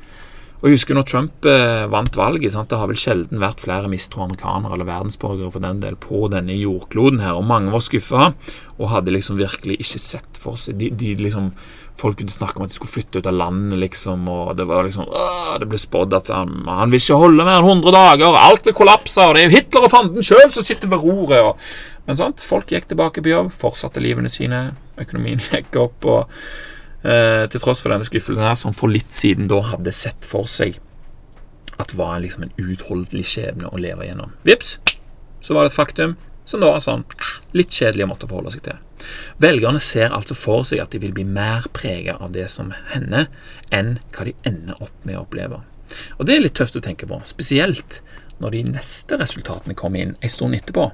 Og 0.60 0.70
jeg 0.70 0.78
husker 0.78 0.96
når 0.96 1.08
Trump 1.08 1.48
eh, 1.48 1.86
vant 1.92 2.16
valget, 2.20 2.54
sant? 2.54 2.70
det 2.72 2.80
har 2.80 2.88
vel 2.88 3.00
sjelden 3.00 3.40
vært 3.40 3.64
flere 3.64 3.90
mistro 3.92 4.24
amerikanere 4.24 4.78
eller 4.78 4.88
verdensborgere 4.88 5.52
for 5.52 5.64
den 5.64 5.82
del 5.84 5.98
på 6.00 6.22
denne 6.32 6.56
jordkloden 6.56 7.20
her, 7.24 7.36
og 7.40 7.48
mange 7.48 7.72
var 7.72 7.84
skuffa 7.84 8.30
og 8.78 8.92
hadde 8.92 9.16
liksom 9.16 9.40
virkelig 9.40 9.80
ikke 9.84 10.00
sett 10.00 10.40
for 10.40 10.60
seg 10.60 10.80
de, 10.80 10.88
de 11.00 11.18
liksom 11.20 11.52
Folk 12.00 12.18
begynte 12.18 12.34
å 12.34 12.40
snakke 12.40 12.58
om 12.58 12.66
at 12.66 12.72
de 12.74 12.78
skulle 12.78 12.90
flytte 12.90 13.22
ut 13.22 13.28
av 13.30 13.36
landet, 13.38 13.78
liksom, 13.84 14.26
og 14.32 14.56
det 14.58 14.66
var 14.66 14.86
liksom 14.88 15.06
øh, 15.06 15.52
Det 15.62 15.68
ble 15.70 15.78
spådd 15.78 16.16
at 16.18 16.32
han, 16.34 16.56
han, 16.66 16.90
vil 16.90 17.04
ikke 17.04 17.20
holde 17.22 17.46
mer 17.46 17.62
enn 17.62 17.70
100 17.70 17.94
dager, 17.96 18.38
alt 18.40 18.66
vil 18.66 18.78
kollapse, 18.78 19.28
og 19.28 19.36
det 19.36 19.44
er 19.44 19.50
jo 19.50 19.56
Hitler 19.60 19.86
og 19.86 19.94
fanden 19.94 20.26
sjøl 20.26 20.50
som 20.54 20.66
sitter 20.66 20.90
ved 20.90 21.06
roret. 21.06 21.52
Og, 21.52 21.68
men 22.10 22.20
sant, 22.20 22.46
folk 22.46 22.74
gikk 22.74 22.90
tilbake 22.90 23.22
på 23.24 23.34
jobb, 23.34 23.54
fortsatte 23.62 24.02
livene 24.04 24.32
sine, 24.32 24.66
økonomien 25.00 25.44
gikk 25.52 25.78
opp, 25.84 26.10
og 26.10 27.06
eh, 27.06 27.46
til 27.54 27.62
tross 27.62 27.86
for 27.86 27.94
denne 27.94 28.10
skuffelsen 28.10 28.48
her, 28.48 28.58
som 28.60 28.76
for 28.76 28.92
litt 28.92 29.14
siden 29.14 29.52
da 29.52 29.62
hadde 29.76 29.94
sett 29.96 30.26
for 30.28 30.50
seg 30.50 30.82
at 31.82 31.94
var 31.98 32.20
liksom 32.22 32.46
en 32.46 32.54
uutholdelig 32.58 33.26
skjebne 33.32 33.70
å 33.70 33.80
leve 33.82 34.06
gjennom. 34.06 34.34
Vips, 34.46 34.78
så 35.44 35.56
var 35.56 35.66
det 35.66 35.74
et 35.74 35.78
faktum 35.78 36.18
som 36.46 36.64
da 36.64 36.74
er 36.74 36.84
sånn 36.84 37.06
ah, 37.18 37.36
litt 37.56 37.74
kjedelig 37.74 38.06
å 38.06 38.10
måtte 38.14 38.30
forholde 38.30 38.54
seg 38.56 38.66
til. 38.68 38.80
Velgerne 39.44 39.82
ser 39.84 40.16
altså 40.16 40.36
for 40.38 40.64
seg 40.68 40.82
at 40.84 40.94
de 40.96 41.02
vil 41.04 41.14
bli 41.16 41.26
mer 41.28 41.68
preget 41.76 42.20
av 42.24 42.34
det 42.36 42.48
som 42.52 42.74
hender, 42.94 43.30
enn 43.72 43.98
hva 44.16 44.28
de 44.30 44.36
ender 44.48 44.80
opp 44.80 45.08
med 45.08 45.18
å 45.18 45.26
oppleve. 45.26 45.62
Og 46.18 46.26
Det 46.26 46.36
er 46.36 46.46
litt 46.46 46.58
tøft 46.58 46.78
å 46.80 46.84
tenke 46.84 47.08
på, 47.10 47.20
spesielt 47.28 48.02
når 48.42 48.56
de 48.56 48.64
neste 48.74 49.18
resultatene 49.20 49.76
kommer 49.78 50.04
inn 50.04 50.16
en 50.20 50.32
stund 50.32 50.58
etterpå. 50.58 50.90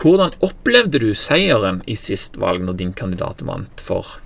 Hvordan 0.00 0.34
opplevde 0.46 1.02
du 1.02 1.12
seieren 1.14 1.82
i 1.86 1.96
sist 1.98 2.38
valg 2.40 2.64
når 2.64 2.78
din 2.80 2.94
kandidat 2.96 3.44
vant 3.46 3.84
for 3.84 4.18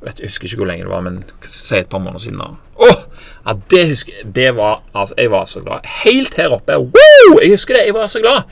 vet, 0.00 0.20
Jeg 0.20 0.32
husker 0.32 0.48
ikke 0.48 0.62
hvor 0.62 0.70
lenge 0.70 0.86
det 0.86 0.92
var, 0.92 1.04
men 1.04 1.22
si 1.44 1.76
et 1.76 1.90
par 1.92 2.00
måneder 2.00 2.24
siden. 2.24 2.38
da. 2.38 2.56
Oh, 2.80 3.02
ja, 3.44 3.54
det 3.70 3.88
husker 3.92 4.14
jeg. 4.16 4.32
Det 4.34 4.50
var, 4.56 4.82
altså, 4.94 5.14
jeg 5.18 5.30
var 5.30 5.44
så 5.44 5.60
glad. 5.60 5.86
Helt 6.04 6.34
her 6.40 6.56
oppe. 6.56 6.78
Woo! 6.78 7.40
Jeg 7.40 7.52
husker 7.52 7.76
det. 7.76 7.86
Jeg 7.86 7.94
var 7.94 8.08
så 8.08 8.22
glad. 8.24 8.48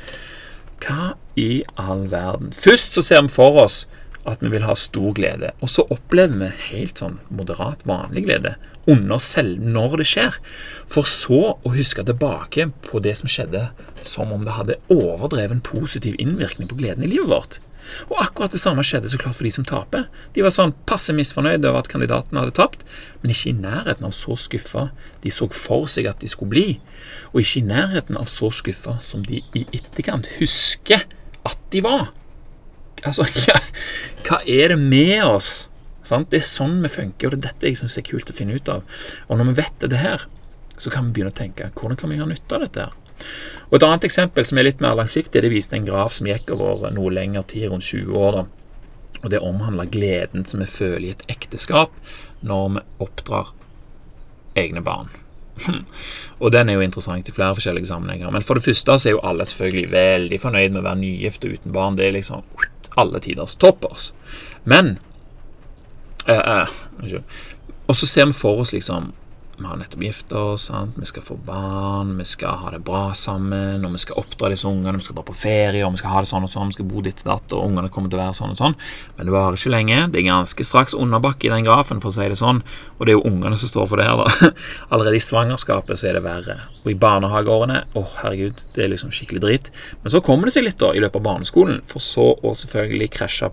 Hva 0.85 1.15
i 1.39 1.63
all 1.79 2.07
verden? 2.11 2.53
Først 2.57 2.99
så 2.99 3.05
ser 3.05 3.23
vi 3.25 3.33
for 3.33 3.63
oss 3.65 3.85
at 4.29 4.43
vi 4.43 4.51
vil 4.53 4.67
ha 4.67 4.75
stor 4.77 5.15
glede. 5.17 5.53
Og 5.65 5.71
så 5.73 5.85
opplever 5.95 6.37
vi 6.43 6.51
helt 6.73 7.01
sånn 7.01 7.21
moderat, 7.33 7.87
vanlig 7.89 8.27
glede 8.27 8.57
under 8.89 9.21
selv 9.21 9.61
når 9.61 9.99
det 10.01 10.09
skjer. 10.09 10.37
For 10.89 11.09
så 11.09 11.41
å 11.57 11.73
huske 11.75 12.05
tilbake 12.09 12.71
på 12.89 13.01
det 13.05 13.15
som 13.21 13.31
skjedde, 13.31 13.69
som 14.07 14.33
om 14.33 14.45
det 14.45 14.57
hadde 14.57 14.79
overdreven 14.93 15.63
positiv 15.65 16.17
innvirkning 16.21 16.71
på 16.71 16.79
gleden 16.81 17.05
i 17.05 17.11
livet 17.13 17.33
vårt. 17.33 17.59
Og 18.09 18.19
akkurat 18.21 18.53
det 18.53 18.61
samme 18.61 18.85
skjedde 18.85 19.09
så 19.09 19.21
klart 19.21 19.39
for 19.39 19.49
de 19.49 19.53
som 19.55 19.65
taper. 19.69 20.09
De 20.37 20.45
var 20.45 20.53
sånn 20.53 20.75
passe 20.89 21.15
misfornøyde 21.17 21.71
over 21.71 21.81
at 21.81 21.91
kandidaten 21.93 22.37
hadde 22.37 22.57
tapt, 22.59 22.85
men 23.23 23.33
ikke 23.33 23.53
i 23.53 23.57
nærheten 23.57 24.09
av 24.09 24.13
så 24.17 24.37
skuffa 24.41 24.89
de 25.23 25.33
så 25.33 25.49
for 25.57 25.89
seg 25.91 26.09
at 26.11 26.21
de 26.21 26.29
skulle 26.29 26.53
bli, 26.53 26.67
og 27.33 27.41
ikke 27.43 27.63
i 27.63 27.69
nærheten 27.69 28.19
av 28.21 28.29
så 28.29 28.53
skuffa 28.55 28.99
som 29.05 29.25
de 29.25 29.41
i 29.57 29.65
etterkant 29.73 30.29
husker 30.37 31.07
at 31.49 31.59
de 31.73 31.83
var. 31.85 32.13
Altså, 33.07 33.27
hva, 33.45 33.59
hva 34.27 34.41
er 34.45 34.75
det 34.75 34.81
med 34.81 35.25
oss? 35.27 35.69
Sant? 36.09 36.31
Det 36.33 36.41
er 36.41 36.49
sånn 36.49 36.79
vi 36.85 36.91
funker, 36.93 37.29
og 37.29 37.37
det 37.37 37.43
er 37.43 37.53
dette 37.53 37.71
jeg 37.71 37.81
syns 37.81 37.99
er 38.01 38.07
kult 38.07 38.31
å 38.33 38.37
finne 38.37 38.57
ut 38.57 38.71
av. 38.73 39.01
Og 39.29 39.41
når 39.41 39.51
vi 39.51 39.59
vet 39.61 39.89
det 39.93 40.01
her, 40.01 40.25
så 40.79 40.93
kan 40.95 41.09
vi 41.09 41.19
begynne 41.19 41.35
å 41.35 41.37
tenke 41.37 41.73
hvordan 41.75 41.99
kan 42.01 42.13
vi 42.13 42.21
ha 42.21 42.29
nytte 42.29 42.57
av 42.57 42.65
dette 42.65 42.87
her? 42.87 42.97
Og 43.69 43.77
Et 43.77 43.85
annet 43.85 44.07
eksempel 44.07 44.47
som 44.47 44.59
er 44.59 44.69
litt 44.69 44.81
mer 44.81 44.97
langsiktig, 44.97 45.43
det 45.43 45.51
viste 45.53 45.77
en 45.77 45.89
graf 45.89 46.15
som 46.17 46.29
gikk 46.31 46.53
over 46.55 46.93
noe 46.95 47.13
lengre 47.13 47.43
tid, 47.51 47.69
rundt 47.69 47.85
20 47.85 48.15
år. 48.17 48.39
da. 48.39 48.45
Og 49.23 49.31
det 49.35 49.43
omhandler 49.43 49.91
gleden 49.91 50.47
som 50.47 50.63
vi 50.63 50.71
føler 50.71 51.09
i 51.09 51.15
et 51.17 51.25
ekteskap 51.29 51.95
når 52.47 52.69
vi 52.77 52.85
oppdrar 53.05 53.53
egne 54.57 54.83
barn. 54.87 55.11
og 56.43 56.53
den 56.55 56.69
er 56.69 56.79
jo 56.79 56.87
interessant 56.87 57.29
i 57.29 57.35
flere 57.35 57.57
forskjellige 57.59 57.91
sammenhenger. 57.91 58.31
Men 58.35 58.45
for 58.47 58.59
det 58.59 58.65
første 58.65 58.99
så 58.99 59.09
er 59.09 59.17
jo 59.17 59.25
alle 59.27 59.47
selvfølgelig 59.49 59.91
veldig 59.93 60.41
fornøyd 60.43 60.73
med 60.73 60.83
å 60.83 60.89
være 60.89 61.03
nygift 61.03 61.45
og 61.45 61.59
uten 61.59 61.75
barn. 61.75 61.99
Det 61.99 62.09
er 62.09 62.17
liksom 62.19 62.45
alle 62.99 63.21
tiders 63.23 63.57
toppers. 63.57 64.13
Men 64.65 64.99
eh, 66.29 66.39
eh, 66.39 67.23
Og 67.87 67.97
så 67.97 68.07
ser 68.07 68.27
vi 68.27 68.37
for 68.37 68.61
oss 68.61 68.75
liksom 68.77 69.13
vi 69.59 69.65
har 69.67 69.77
nettopp 69.77 70.03
gifta 70.03 70.39
oss, 70.39 70.71
vi 70.95 71.07
skal 71.07 71.23
få 71.23 71.35
barn, 71.43 72.13
vi 72.19 72.25
skal 72.25 72.61
ha 72.61 72.71
det 72.71 72.79
bra 72.87 73.11
sammen, 73.15 73.83
og 73.85 73.95
vi 73.97 73.99
skal 73.99 74.21
oppdra 74.21 74.53
disse 74.53 74.69
ungene, 74.71 75.01
vi 75.01 75.07
skal 75.07 75.17
dra 75.19 75.25
på 75.27 75.35
ferie, 75.35 75.83
og 75.87 75.97
vi 75.97 75.99
skal 75.99 76.13
ha 76.13 76.23
det 76.23 76.31
sånn 76.31 76.47
og 76.47 76.53
sånn, 76.53 76.71
vi 76.71 76.77
skal 76.77 76.87
bo 76.87 77.03
ditt 77.03 77.25
og 77.25 77.33
datt, 77.33 77.55
og 77.57 77.65
ungene 77.67 77.91
kommer 77.91 78.13
til 78.13 78.21
å 78.21 78.23
være 78.23 78.37
sånn 78.39 78.55
og 78.55 78.61
sånn. 78.61 78.77
Men 79.17 79.27
det 79.27 79.35
varer 79.35 79.59
ikke 79.59 79.75
lenge. 79.75 79.99
Det 80.15 80.23
er 80.23 80.29
ganske 80.29 80.69
straks 80.69 80.95
underbakke 80.95 81.49
i 81.49 81.53
den 81.53 81.67
grafen, 81.67 82.03
for 82.05 82.13
å 82.13 82.15
si 82.15 82.31
det 82.31 82.39
sånn. 82.39 82.63
Og 82.99 83.03
det 83.03 83.15
er 83.15 83.19
jo 83.19 83.27
ungene 83.33 83.59
som 83.59 83.73
står 83.73 83.91
for 83.91 83.99
det 83.99 84.07
her, 84.07 84.23
da. 84.23 84.53
Allerede 84.95 85.19
i 85.19 85.27
svangerskapet 85.27 85.99
så 85.99 86.13
er 86.13 86.21
det 86.21 86.25
verre. 86.29 86.61
Og 86.85 86.95
i 86.95 86.99
barnehageårene, 87.03 87.83
å 87.99 88.07
herregud, 88.21 88.63
det 88.79 88.87
er 88.87 88.95
liksom 88.95 89.11
skikkelig 89.15 89.43
drit. 89.43 89.75
Men 90.05 90.15
så 90.15 90.23
kommer 90.23 90.47
det 90.47 90.55
seg 90.55 90.69
litt, 90.69 90.79
da, 90.79 90.95
i 90.95 91.03
løpet 91.03 91.19
av 91.19 91.27
barneskolen, 91.33 91.83
for 91.91 92.05
så 92.05 92.31
å 92.39 92.55
selvfølgelig 92.63 93.11
krasje 93.19 93.51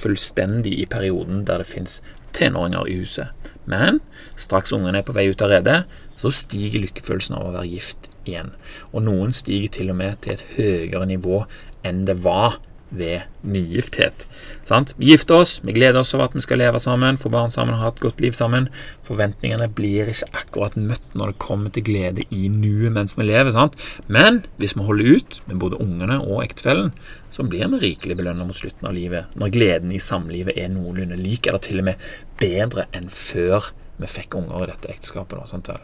fullstendig 0.00 0.78
i 0.80 0.88
perioden 0.88 1.44
der 1.44 1.60
det 1.60 1.68
fins 1.68 2.00
tenåringer 2.32 2.88
i 2.88 3.02
huset. 3.04 3.44
Men 3.70 4.00
straks 4.36 4.74
ungene 4.76 5.00
er 5.00 5.06
på 5.06 5.14
vei 5.16 5.26
ut 5.30 5.42
av 5.44 5.52
redet, 5.52 5.84
så 6.18 6.32
stiger 6.34 6.84
lykkefølelsen 6.84 7.38
av 7.38 7.48
å 7.48 7.54
være 7.56 7.70
gift 7.72 8.10
igjen. 8.28 8.52
Og 8.92 9.06
noen 9.06 9.34
stiger 9.36 9.72
til 9.78 9.92
og 9.94 10.00
med 10.00 10.20
til 10.24 10.36
et 10.36 10.46
høyere 10.56 11.08
nivå 11.10 11.44
enn 11.84 12.04
det 12.08 12.18
var 12.24 12.58
ved 12.94 13.24
nygifthet. 13.42 14.26
Sant? 14.64 14.94
Vi 14.98 15.10
gifter 15.12 15.42
oss, 15.42 15.58
vi 15.64 15.74
gleder 15.76 16.00
oss 16.00 16.14
over 16.14 16.28
at 16.28 16.36
vi 16.36 16.42
skal 16.44 16.60
leve 16.62 16.80
sammen, 16.82 17.18
få 17.20 17.32
barn 17.32 17.52
sammen 17.52 17.78
ha 17.80 17.90
et 17.90 18.00
godt 18.02 18.22
liv 18.24 18.36
sammen. 18.36 18.70
Forventningene 19.06 19.68
blir 19.74 20.10
ikke 20.12 20.30
akkurat 20.32 20.78
møtt 20.80 21.14
når 21.18 21.32
det 21.32 21.42
kommer 21.44 21.74
til 21.74 21.86
glede 21.86 22.26
i 22.30 22.48
nuet 22.52 22.94
mens 22.94 23.18
vi 23.18 23.28
lever. 23.28 23.52
Sant? 23.54 23.76
Men 24.06 24.42
hvis 24.60 24.76
vi 24.78 24.86
holder 24.86 25.18
ut 25.18 25.40
med 25.50 25.60
både 25.62 25.80
ungene 25.84 26.20
og 26.22 26.44
ektefellen, 26.46 26.92
så 27.34 27.42
blir 27.42 27.66
vi 27.72 27.82
rikelig 27.82 28.16
belønnet 28.20 28.46
mot 28.46 28.56
slutten 28.56 28.86
av 28.86 28.94
livet, 28.94 29.32
når 29.34 29.54
gleden 29.56 29.90
i 29.90 30.02
samlivet 30.02 30.54
er 30.60 30.70
noenlunde 30.70 31.18
lik, 31.18 31.48
eller 31.48 31.58
til 31.62 31.82
og 31.82 31.88
med 31.88 32.04
bedre 32.38 32.86
enn 32.94 33.10
før 33.10 33.72
vi 33.98 34.10
fikk 34.10 34.36
unger 34.38 34.62
i 34.62 34.70
dette 34.70 34.92
ekteskapet. 34.92 35.42
Da? 35.42 35.80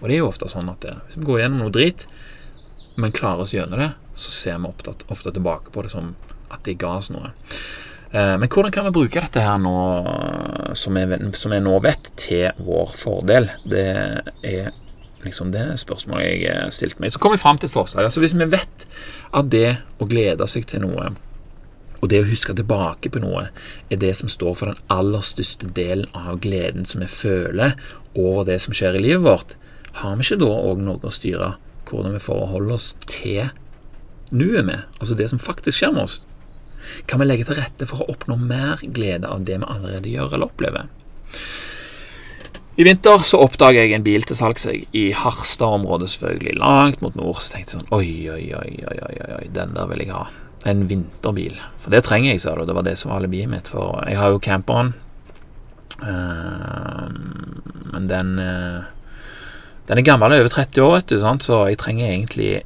Og 0.00 0.08
det 0.08 0.16
er 0.16 0.20
jo 0.22 0.30
ofte 0.32 0.50
sånn 0.50 0.70
at 0.72 0.82
det, 0.82 0.96
hvis 1.06 1.20
vi 1.20 1.28
går 1.28 1.44
gjennom 1.44 1.62
noe 1.62 1.74
drit, 1.74 2.08
men 2.98 3.14
klarer 3.14 3.44
oss 3.44 3.54
gjennom 3.54 3.78
det, 3.78 3.92
så 4.18 4.34
ser 4.34 4.58
vi 4.58 4.72
ofte, 4.72 4.94
ofte 5.06 5.34
tilbake 5.34 5.70
på 5.74 5.86
det 5.86 5.92
som 5.94 6.16
at 6.48 6.64
det 6.66 6.78
ga 6.80 6.96
oss 6.98 7.12
noe. 7.12 7.32
Eh, 8.10 8.34
men 8.40 8.48
hvordan 8.48 8.72
kan 8.72 8.88
vi 8.88 8.94
bruke 8.96 9.20
dette 9.20 9.44
her 9.44 9.60
nå, 9.60 9.76
som 10.78 10.96
jeg, 10.96 11.62
nå 11.64 11.78
vet, 11.84 12.12
til 12.20 12.64
vår 12.64 12.92
fordel? 12.96 13.50
Det 13.68 13.86
er 14.48 14.70
liksom 15.24 15.52
det 15.52 15.66
spørsmålet 15.82 16.26
jeg 16.26 16.44
eh, 16.52 16.66
stilte 16.74 17.02
meg. 17.02 17.12
Så 17.12 17.22
kom 17.22 17.34
vi 17.34 17.40
fram 17.40 17.60
til 17.60 17.68
et 17.68 17.74
forslag. 17.74 18.08
Altså 18.08 18.22
Hvis 18.24 18.36
vi 18.38 18.48
vet 18.48 18.88
at 19.36 19.50
det 19.52 19.78
å 20.00 20.08
glede 20.08 20.48
seg 20.48 20.68
til 20.70 20.86
noe, 20.86 21.12
og 21.98 22.10
det 22.12 22.22
å 22.22 22.28
huske 22.28 22.54
tilbake 22.54 23.10
på 23.10 23.20
noe, 23.22 23.48
er 23.90 24.00
det 24.00 24.14
som 24.16 24.30
står 24.30 24.54
for 24.54 24.70
den 24.70 24.82
aller 24.94 25.24
største 25.26 25.68
delen 25.74 26.06
av 26.16 26.38
gleden 26.44 26.86
som 26.86 27.02
vi 27.02 27.10
føler 27.10 27.74
over 28.14 28.46
det 28.46 28.60
som 28.62 28.76
skjer 28.76 28.96
i 28.96 29.02
livet 29.02 29.26
vårt, 29.26 29.56
har 29.98 30.14
vi 30.14 30.24
ikke 30.24 30.38
da 30.44 30.52
òg 30.70 30.84
noe 30.84 31.02
å 31.02 31.12
styre 31.12 31.56
hvordan 31.88 32.14
vi 32.14 32.22
forholder 32.22 32.76
oss 32.76 32.92
til 33.08 33.48
nuet 34.30 34.64
med, 34.68 34.84
altså 35.00 35.16
det 35.18 35.26
som 35.32 35.40
faktisk 35.42 35.80
skjer 35.80 35.94
med 35.96 36.04
oss? 36.04 36.20
Kan 37.06 37.22
vi 37.22 37.28
legge 37.28 37.48
til 37.48 37.58
rette 37.60 37.88
for 37.88 38.02
å 38.02 38.12
oppnå 38.14 38.38
mer 38.40 38.82
glede 38.82 39.28
av 39.28 39.44
det 39.48 39.58
vi 39.60 39.68
allerede 39.68 40.12
gjør 40.12 40.36
eller 40.36 40.50
opplever? 40.50 40.92
I 42.78 42.84
vinter 42.86 43.24
så 43.26 43.40
oppdager 43.42 43.82
jeg 43.82 43.96
en 43.96 44.04
bil 44.06 44.22
til 44.22 44.38
salgs 44.38 44.68
i 44.70 45.08
Harstad-området, 45.10 46.12
selvfølgelig, 46.12 46.60
langt 46.60 47.00
mot 47.02 47.16
nord. 47.18 47.40
Så 47.42 47.56
tenkte 47.56 47.74
jeg 47.74 47.80
sånn 47.80 47.88
Oi, 47.96 48.10
oi, 48.30 48.44
oi, 48.54 48.68
oi, 48.86 48.98
oi, 49.08 49.16
oi, 49.34 49.46
den 49.56 49.74
der 49.74 49.88
vil 49.90 50.04
jeg 50.04 50.12
ha. 50.14 50.28
En 50.68 50.84
vinterbil. 50.90 51.56
For 51.82 51.90
det 51.90 52.04
trenger 52.06 52.30
jeg, 52.30 52.44
sa 52.44 52.54
du. 52.54 52.62
Det 52.68 52.76
var 52.78 52.86
det 52.86 52.94
som 53.00 53.10
var 53.10 53.18
alibiet 53.18 53.50
mitt. 53.50 53.70
For 53.74 53.98
jeg 54.06 54.20
har 54.20 54.30
jo 54.30 54.38
camperen. 54.46 54.92
Uh, 55.98 57.10
men 57.90 58.06
den 58.06 58.36
uh, 58.38 58.86
Den 59.88 59.98
er 59.98 60.06
gammel, 60.06 60.36
over 60.36 60.52
30 60.52 60.84
år, 60.84 60.94
vet 61.00 61.10
du, 61.10 61.18
sant? 61.18 61.42
så 61.42 61.64
jeg 61.66 61.80
trenger 61.82 62.12
egentlig 62.12 62.60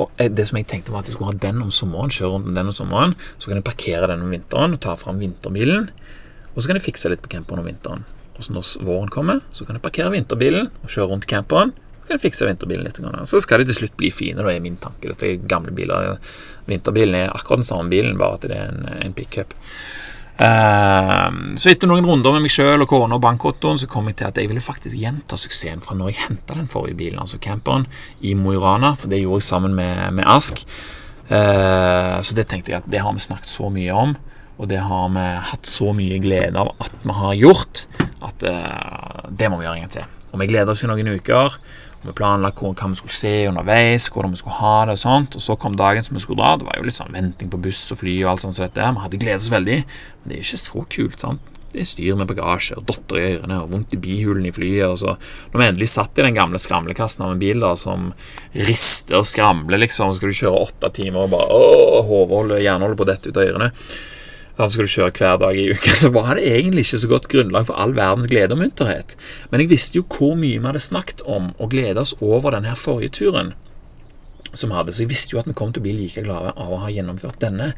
og 0.00 0.36
Det 0.36 0.46
som 0.48 0.58
jeg 0.58 0.68
tenkte 0.70 0.94
var 0.94 1.04
at 1.04 1.10
jeg 1.10 1.16
skulle 1.16 1.32
ha 1.32 1.42
den 1.42 1.60
om 1.64 1.70
sommeren, 1.74 2.12
kjøre 2.12 2.32
rundt 2.36 2.54
den 2.56 2.72
om 2.72 2.76
sommeren. 2.76 3.14
Så 3.38 3.50
kan 3.50 3.60
jeg 3.60 3.66
parkere 3.66 4.08
den 4.10 4.24
om 4.24 4.32
vinteren 4.32 4.76
og 4.76 4.80
ta 4.84 4.96
fram 5.00 5.20
vinterbilen. 5.20 5.90
Og 6.54 6.62
så 6.62 6.70
kan 6.70 6.78
jeg 6.80 6.88
fikse 6.88 7.12
litt 7.12 7.22
på 7.22 7.32
camperen 7.32 7.62
om 7.62 7.68
vinteren. 7.68 8.06
Og 8.36 8.46
så 8.46 8.54
når 8.56 8.72
våren 8.88 9.12
kommer, 9.12 9.42
så 9.52 9.66
kan 9.68 9.76
jeg 9.76 9.84
parkere 9.84 10.14
vinterbilen 10.14 10.70
og 10.82 10.88
kjøre 10.88 11.10
rundt 11.12 11.28
camperen. 11.30 11.74
Så 12.00 12.08
kan 12.08 12.16
jeg 12.16 12.24
fikse 12.24 12.48
vinterbilen 12.48 12.86
litt. 12.86 13.00
Så 13.28 13.42
skal 13.44 13.60
de 13.60 13.68
til 13.68 13.82
slutt 13.82 13.98
bli 14.00 14.10
fine, 14.14 14.40
da 14.40 14.52
er 14.52 14.62
min 14.64 14.78
tanke. 14.80 15.12
Dette 15.12 15.28
er 15.28 15.42
gamle 15.50 15.74
biler. 15.76 16.16
Vinterbilen 16.70 17.18
er 17.18 17.34
akkurat 17.34 17.62
den 17.62 17.68
samme 17.68 17.92
bilen, 17.92 18.16
bare 18.18 18.40
at 18.40 18.48
det 18.48 18.56
er 18.56 18.72
en, 18.72 18.88
en 19.04 19.16
pickup. 19.16 19.52
Uh, 20.40 21.56
så 21.60 21.68
etter 21.68 21.90
noen 21.90 22.06
runder 22.08 22.32
med 22.32 22.46
meg 22.46 22.52
sjøl 22.54 22.80
og 22.80 22.88
kona 22.88 23.18
og 23.18 23.24
bankkontoen, 23.24 23.80
så 23.80 23.88
kom 23.90 24.08
jeg 24.08 24.20
til 24.20 24.30
at 24.30 24.38
jeg 24.40 24.48
ville 24.48 24.62
faktisk 24.64 24.96
gjenta 24.96 25.36
suksessen 25.36 25.84
fra 25.84 25.96
når 25.98 26.14
jeg 26.14 26.22
henta 26.22 26.56
den 26.56 26.70
forrige 26.70 26.96
bilen, 26.96 27.20
altså 27.20 27.40
camperen, 27.42 27.84
i 28.24 28.32
Mo 28.38 28.54
i 28.54 28.60
Rana. 28.60 28.94
For 28.96 29.12
det 29.12 29.20
gjorde 29.20 29.42
jeg 29.42 29.50
sammen 29.50 29.76
med, 29.76 30.06
med 30.16 30.28
Ask. 30.28 30.64
Uh, 31.28 32.18
så 32.24 32.36
det 32.38 32.48
tenkte 32.48 32.72
jeg 32.72 32.80
at 32.80 32.88
det 32.90 33.04
har 33.04 33.12
vi 33.14 33.26
snakket 33.26 33.52
så 33.52 33.68
mye 33.72 33.96
om. 34.06 34.16
Og 34.60 34.68
det 34.68 34.80
har 34.84 35.12
vi 35.12 35.26
hatt 35.50 35.68
så 35.68 35.92
mye 35.96 36.18
glede 36.20 36.60
av 36.60 36.72
at 36.84 36.96
vi 37.04 37.14
har 37.16 37.36
gjort, 37.40 37.84
at 38.24 38.48
uh, 38.48 39.28
det 39.28 39.48
må 39.48 39.60
vi 39.60 39.68
gjøre 39.68 39.78
en 39.78 39.86
gang 39.86 39.94
til. 40.00 40.08
Og 40.30 40.42
vi 40.42 40.48
gleder 40.50 40.72
oss 40.72 40.84
i 40.84 40.90
noen 40.90 41.14
uker. 41.16 41.56
Og 42.00 42.08
vi 42.08 42.16
planla 42.16 42.48
hva 42.56 42.72
vi 42.72 42.96
skulle 42.96 43.12
se 43.12 43.34
underveis, 43.50 44.08
hvordan 44.08 44.32
vi 44.32 44.40
skulle 44.40 44.56
ha 44.56 44.74
det. 44.88 44.96
Og 44.96 45.02
sånt 45.02 45.36
Og 45.36 45.44
så 45.44 45.56
kom 45.60 45.76
dagen 45.76 46.04
som 46.06 46.16
vi 46.16 46.24
skulle 46.24 46.40
dra. 46.40 46.56
Det 46.56 46.68
var 46.68 46.80
jo 46.80 46.96
sånn 46.96 47.12
venting 47.12 47.52
på 47.52 47.60
buss 47.60 47.82
og 47.92 48.00
fly 48.00 48.22
og 48.24 48.32
alt 48.32 48.44
sånt 48.46 48.56
som 48.56 48.66
dette. 48.66 48.92
Vi 48.96 49.04
hadde 49.04 49.20
gledet 49.20 49.44
oss 49.44 49.52
veldig. 49.52 49.80
Men 49.84 50.32
det 50.32 50.38
er 50.38 50.46
ikke 50.46 50.64
så 50.64 50.84
kult, 50.96 51.20
sant. 51.20 51.56
Det 51.70 51.84
er 51.84 51.86
styr 51.86 52.16
med 52.18 52.26
bagasje 52.26 52.74
og 52.80 52.86
dotter 52.88 53.18
i 53.20 53.26
ørene 53.36 53.60
og 53.62 53.68
vondt 53.70 53.92
i 53.94 54.00
bihulen 54.02 54.48
i 54.48 54.54
flyet. 54.54 54.88
Og 54.88 54.98
så 54.98 55.14
når 55.52 55.60
vi 55.60 55.66
endelig 55.68 55.90
satt 55.92 56.18
i 56.18 56.24
den 56.26 56.38
gamle 56.38 56.58
skramlekassen 56.58 57.26
av 57.26 57.34
en 57.34 57.42
bil 57.42 57.62
da, 57.62 57.76
som 57.78 58.08
rister 58.56 59.20
og 59.20 59.28
skramler, 59.28 59.78
liksom, 59.84 60.10
skal 60.16 60.32
du 60.32 60.40
kjøre 60.40 60.64
åtte 60.64 60.90
timer 60.98 61.28
og 61.28 61.36
bare 61.36 61.52
åh, 61.54 62.10
hodet 62.32 62.64
hjerneholdet 62.64 62.98
på 62.98 63.06
dette 63.12 63.30
ut 63.30 63.38
av 63.38 63.52
ørene 63.52 63.70
han 64.60 64.72
du 64.86 64.92
kjøre 64.92 65.14
hver 65.16 65.40
dag 65.40 65.56
i 65.58 65.70
uka, 65.72 65.94
så 65.96 66.10
var 66.14 66.34
det 66.36 66.46
egentlig 66.48 66.84
ikke 66.86 67.02
så 67.02 67.10
godt 67.10 67.28
grunnlag 67.32 67.66
for 67.68 67.80
all 67.80 67.94
verdens 67.96 68.28
glede 68.30 68.56
og 68.56 68.62
munterhet. 68.62 69.16
Men 69.50 69.64
jeg 69.64 69.72
visste 69.72 70.00
jo 70.00 70.06
hvor 70.06 70.36
mye 70.38 70.58
vi 70.58 70.68
hadde 70.68 70.82
snakket 70.84 71.24
om 71.26 71.50
å 71.58 71.68
glede 71.70 72.02
oss 72.02 72.14
over 72.20 72.56
denne 72.56 72.76
forrige 72.78 73.14
turen. 73.20 73.54
Som 74.52 74.72
hadde, 74.74 74.92
så 74.92 75.04
jeg 75.04 75.12
visste 75.12 75.36
jo 75.36 75.40
at 75.42 75.48
vi 75.48 75.54
kom 75.54 75.70
til 75.72 75.82
å 75.82 75.86
bli 75.86 75.94
like 75.94 76.24
glade 76.26 76.54
av 76.56 76.72
å 76.74 76.80
ha 76.82 76.90
gjennomført 76.90 77.38
denne 77.42 77.72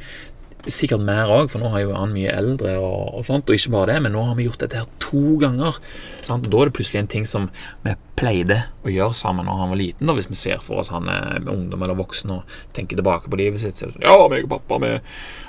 sikkert 0.71 1.03
mer 1.03 1.31
òg, 1.33 1.49
for 1.51 1.63
nå 1.63 1.71
har 1.73 1.83
jo 1.83 1.95
han 1.97 2.13
mye 2.15 2.31
eldre, 2.31 2.77
og, 2.79 3.17
og, 3.19 3.25
sånt, 3.27 3.49
og 3.49 3.57
ikke 3.57 3.73
bare 3.75 3.93
det, 3.93 3.99
men 4.05 4.15
nå 4.15 4.23
har 4.29 4.37
vi 4.39 4.47
gjort 4.47 4.63
dette 4.63 4.79
her 4.79 4.89
to 5.03 5.37
ganger. 5.43 5.79
Sant? 6.23 6.47
Da 6.51 6.61
er 6.61 6.71
det 6.71 6.77
plutselig 6.77 7.01
en 7.03 7.11
ting 7.11 7.27
som 7.29 7.49
vi 7.83 7.95
pleide 8.19 8.59
å 8.87 8.93
gjøre 8.93 9.17
sammen 9.19 9.49
når 9.49 9.59
han 9.59 9.73
var 9.73 9.81
liten. 9.81 10.09
Da, 10.09 10.17
hvis 10.19 10.31
vi 10.31 10.39
ser 10.39 10.63
for 10.63 10.83
oss 10.83 10.93
han 10.95 11.11
er 11.11 11.43
ungdom 11.43 11.83
eller 11.83 11.99
voksen 11.99 12.35
og 12.37 12.59
tenker 12.77 13.01
tilbake 13.01 13.33
på 13.33 13.41
livet 13.41 13.63
sitt. 13.63 13.79
Så 13.79 13.89
er 13.89 13.91
det 13.91 13.99
sånn, 13.99 14.07
ja, 14.07 14.29
meg 14.31 14.47
og 14.47 14.53
pappa 14.55 14.79
vi 14.85 14.93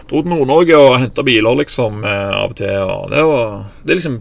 dro 0.10 0.24
til 0.24 0.34
Nord-Norge 0.34 0.80
og 0.82 0.98
henta 1.04 1.28
biler 1.28 1.62
liksom 1.62 2.02
eh, 2.08 2.34
av 2.40 2.56
og 2.56 2.58
til. 2.58 2.74
og 2.82 3.14
Det 3.14 3.28
var 3.30 3.54
det 3.84 3.94
er 3.94 4.02
liksom 4.02 4.20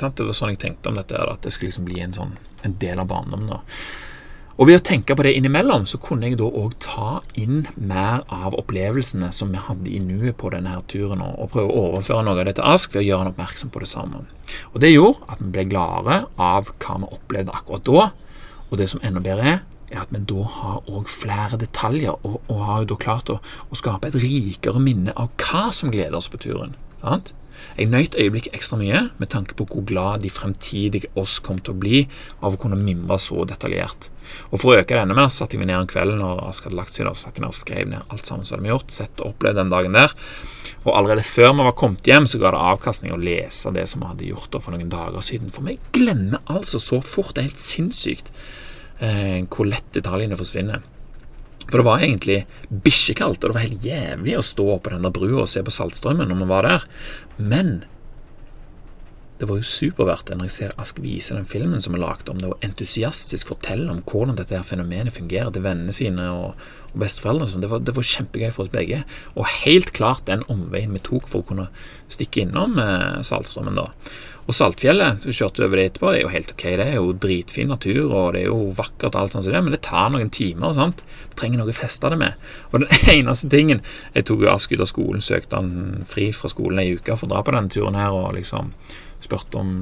sant? 0.00 0.16
Det 0.16 0.30
var 0.30 0.40
sånn 0.40 0.54
jeg 0.54 0.62
tenkte 0.64 0.90
om 0.90 0.98
dette, 0.98 1.20
at 1.20 1.44
det 1.44 1.52
skulle 1.54 1.72
liksom 1.72 1.86
bli 1.90 2.00
en, 2.04 2.16
sånn, 2.16 2.34
en 2.64 2.80
del 2.80 3.02
av 3.02 3.12
barndommen. 3.12 3.52
da 3.52 3.62
og 4.54 4.68
ved 4.68 4.78
å 4.78 4.84
tenke 4.86 5.16
på 5.18 5.24
det 5.26 5.32
innimellom, 5.34 5.82
så 5.88 5.98
kunne 5.98 6.28
jeg 6.28 6.38
da 6.38 6.46
òg 6.46 6.76
ta 6.82 7.18
inn 7.40 7.64
mer 7.74 8.22
av 8.30 8.54
opplevelsene 8.54 9.32
som 9.34 9.50
vi 9.50 9.62
hadde 9.62 9.90
i 9.90 9.98
nuet 10.02 10.38
på 10.38 10.52
denne 10.54 10.76
her 10.76 10.84
turen, 10.90 11.24
og 11.24 11.50
prøve 11.50 11.72
å 11.72 11.86
overføre 11.88 12.22
noe 12.22 12.38
av 12.38 12.46
det 12.46 12.56
til 12.60 12.68
Ask 12.70 12.94
ved 12.94 13.02
å 13.02 13.06
gjøre 13.08 13.24
han 13.24 13.32
oppmerksom 13.32 13.72
på 13.74 13.82
det 13.82 13.90
samme. 13.90 14.22
Og 14.72 14.80
Det 14.84 14.92
gjorde 14.92 15.26
at 15.26 15.42
vi 15.42 15.50
ble 15.56 15.66
gladere 15.72 16.20
av 16.38 16.70
hva 16.70 16.98
vi 17.02 17.10
opplevde 17.18 17.56
akkurat 17.56 17.88
da, 17.90 18.08
og 18.70 18.78
det 18.78 18.90
som 18.90 19.02
enda 19.02 19.22
bedre 19.24 19.56
er, 19.56 19.62
er 19.90 20.02
at 20.04 20.14
vi 20.14 20.22
da 20.22 20.46
har 20.56 20.90
òg 20.90 21.10
flere 21.10 21.58
detaljer, 21.60 22.14
og, 22.22 22.40
og, 22.46 22.58
har 22.68 22.84
jo 22.84 22.92
da 22.94 23.00
klart 23.06 23.34
å, 23.34 23.40
å 23.70 23.78
skape 23.78 24.10
et 24.10 24.18
rikere 24.22 24.82
minne 24.82 25.14
av 25.18 25.34
hva 25.40 25.68
som 25.74 25.90
gleder 25.90 26.18
oss 26.18 26.30
på 26.30 26.40
turen. 26.46 26.78
Sant? 27.02 27.34
Jeg 27.74 27.90
nøyt 27.90 28.14
øyeblikket 28.14 28.54
ekstra 28.54 28.76
mye 28.78 29.00
med 29.18 29.30
tanke 29.32 29.56
på 29.58 29.64
hvor 29.66 29.82
glad 29.88 30.22
de 30.22 30.30
fremtidige 30.30 31.08
oss 31.18 31.40
kom 31.42 31.58
til 31.58 31.74
å 31.74 31.80
bli 31.82 32.04
av 32.38 32.54
å 32.54 32.60
kunne 32.60 32.78
mimre 32.78 33.18
så 33.18 33.42
detaljert. 33.50 34.12
Og 34.52 34.60
For 34.62 34.70
å 34.70 34.76
øke 34.78 34.94
det 34.94 35.00
enda 35.02 35.16
mer 35.18 35.32
satte 35.34 35.56
jeg 35.56 35.62
meg 35.64 35.72
ned 35.72 35.80
en 35.80 35.90
kveld 35.90 36.14
når 36.20 36.44
Ask 36.46 36.68
hadde 36.68 36.78
lagt 36.78 36.94
seg 36.94 37.10
og 37.10 37.18
satte 37.18 37.42
ned 37.42 37.50
og 37.50 37.58
skrev 37.58 37.90
ned 37.90 38.14
alt 38.14 38.30
sammen 38.30 38.46
som 38.46 38.56
hadde 38.56 38.68
vi 38.68 38.72
gjort, 38.72 38.94
sett 38.94 39.18
og 39.18 39.34
opplevd 39.34 39.58
den 39.58 39.74
dagen 39.74 39.98
der. 39.98 40.14
Og 40.84 40.92
allerede 40.94 41.26
før 41.26 41.50
vi 41.50 41.66
var 41.66 41.76
kommet 41.82 42.06
hjem, 42.06 42.30
så 42.30 42.40
ga 42.40 42.54
det 42.54 42.62
avkastning 42.70 43.14
å 43.16 43.20
lese 43.20 43.74
det 43.74 43.88
som 43.90 44.04
vi 44.04 44.12
hadde 44.12 44.30
gjort 44.30 44.58
for 44.60 44.76
noen 44.76 44.94
dager 44.94 45.26
siden. 45.26 45.50
For 45.54 45.66
vi 45.66 45.80
glemmer 45.96 46.46
altså 46.46 46.78
så 46.78 47.02
fort. 47.02 47.34
Det 47.34 47.42
er 47.42 47.50
helt 47.50 47.64
sinnssykt 47.64 48.30
eh, 49.02 49.42
hvor 49.50 49.66
lett 49.66 49.90
detaljene 49.96 50.38
forsvinner. 50.38 50.86
For 51.70 51.80
det 51.80 51.86
var 51.86 52.04
egentlig 52.04 52.44
bikkjekaldt, 52.84 53.44
og 53.44 53.50
det 53.50 53.56
var 53.56 53.66
helt 53.66 53.88
jævlig 53.88 54.36
å 54.38 54.44
stå 54.44 54.68
på 54.78 54.92
den 54.92 55.06
der 55.06 55.14
brua 55.14 55.44
og 55.44 55.50
se 55.50 55.64
på 55.64 55.74
Saltstraumen 55.74 56.30
når 56.30 56.42
vi 56.42 56.48
var 56.50 56.68
der. 56.68 56.86
Men 57.40 57.74
det 59.38 59.48
var 59.50 59.58
jo 59.58 59.90
det 59.98 60.36
når 60.38 60.46
jeg 60.46 60.54
ser 60.54 60.74
Ask 60.78 61.00
vise 61.02 61.34
den 61.34 61.48
filmen 61.48 61.80
som 61.82 61.96
er 61.96 62.02
lagd 62.04 62.28
om 62.30 62.38
det, 62.38 62.48
og 62.48 62.62
entusiastisk 62.64 63.50
fortelle 63.50 63.90
om 63.90 64.02
hvordan 64.06 64.38
dette 64.38 64.54
her 64.54 64.62
fenomenet 64.66 65.16
fungerer 65.16 65.50
til 65.50 65.64
vennene 65.64 65.92
sine 65.92 66.28
og, 66.30 66.60
og 66.92 67.02
besteforeldrene. 67.02 67.50
Sånn. 67.50 67.64
Det, 67.64 67.70
var, 67.72 67.82
det 67.82 67.96
var 67.96 68.06
kjempegøy 68.12 68.52
for 68.54 68.64
oss 68.64 68.72
begge. 68.72 69.02
Og 69.34 69.50
helt 69.64 69.90
klart 69.96 70.28
den 70.30 70.46
omveien 70.52 70.94
vi 70.94 71.02
tok 71.02 71.26
for 71.28 71.42
å 71.42 71.48
kunne 71.50 71.66
stikke 72.06 72.44
innom 72.46 72.78
eh, 72.78 73.20
Saltstraumen 73.26 73.80
da. 73.80 73.88
Og 74.44 74.56
Saltfjellet, 74.56 75.22
du 75.24 75.32
kjørte 75.32 75.64
over 75.64 75.80
det 75.80 75.84
etterpå, 75.88 76.10
det 76.12 76.18
er 76.18 76.26
jo 76.26 76.32
helt 76.34 76.50
ok. 76.52 76.64
Det 76.76 76.84
er 76.84 76.98
jo 76.98 77.14
dritfin 77.16 77.70
natur, 77.72 78.02
og 78.10 78.34
det 78.36 78.42
er 78.42 78.50
jo 78.50 78.58
vakkert, 78.76 79.16
alt 79.16 79.32
sånt 79.32 79.48
men 79.54 79.72
det 79.72 79.80
tar 79.86 80.10
noen 80.12 80.28
timer. 80.28 80.68
og 80.68 80.76
sant? 80.76 81.04
Vi 81.30 81.38
trenger 81.40 81.62
noe 81.62 81.72
å 81.72 81.76
feste 81.76 82.10
det 82.12 82.18
med. 82.20 82.36
Og 82.72 82.84
den 82.84 82.92
eneste 83.16 83.48
tingen 83.48 83.80
Jeg 84.14 84.28
tok 84.28 84.44
jo 84.44 84.52
Ask 84.52 84.72
ut 84.72 84.84
av 84.84 84.90
skolen, 84.90 85.24
søkte 85.24 85.56
han 85.56 86.04
fri 86.08 86.28
fra 86.36 86.50
skolen 86.52 86.82
ei 86.82 86.92
uke 86.98 87.16
for 87.16 87.26
å 87.26 87.32
dra 87.32 87.40
på 87.44 87.56
denne 87.56 87.72
turen 87.72 87.96
her, 87.98 88.12
og 88.12 88.36
liksom 88.36 88.74
spurte 89.24 89.62
om 89.62 89.72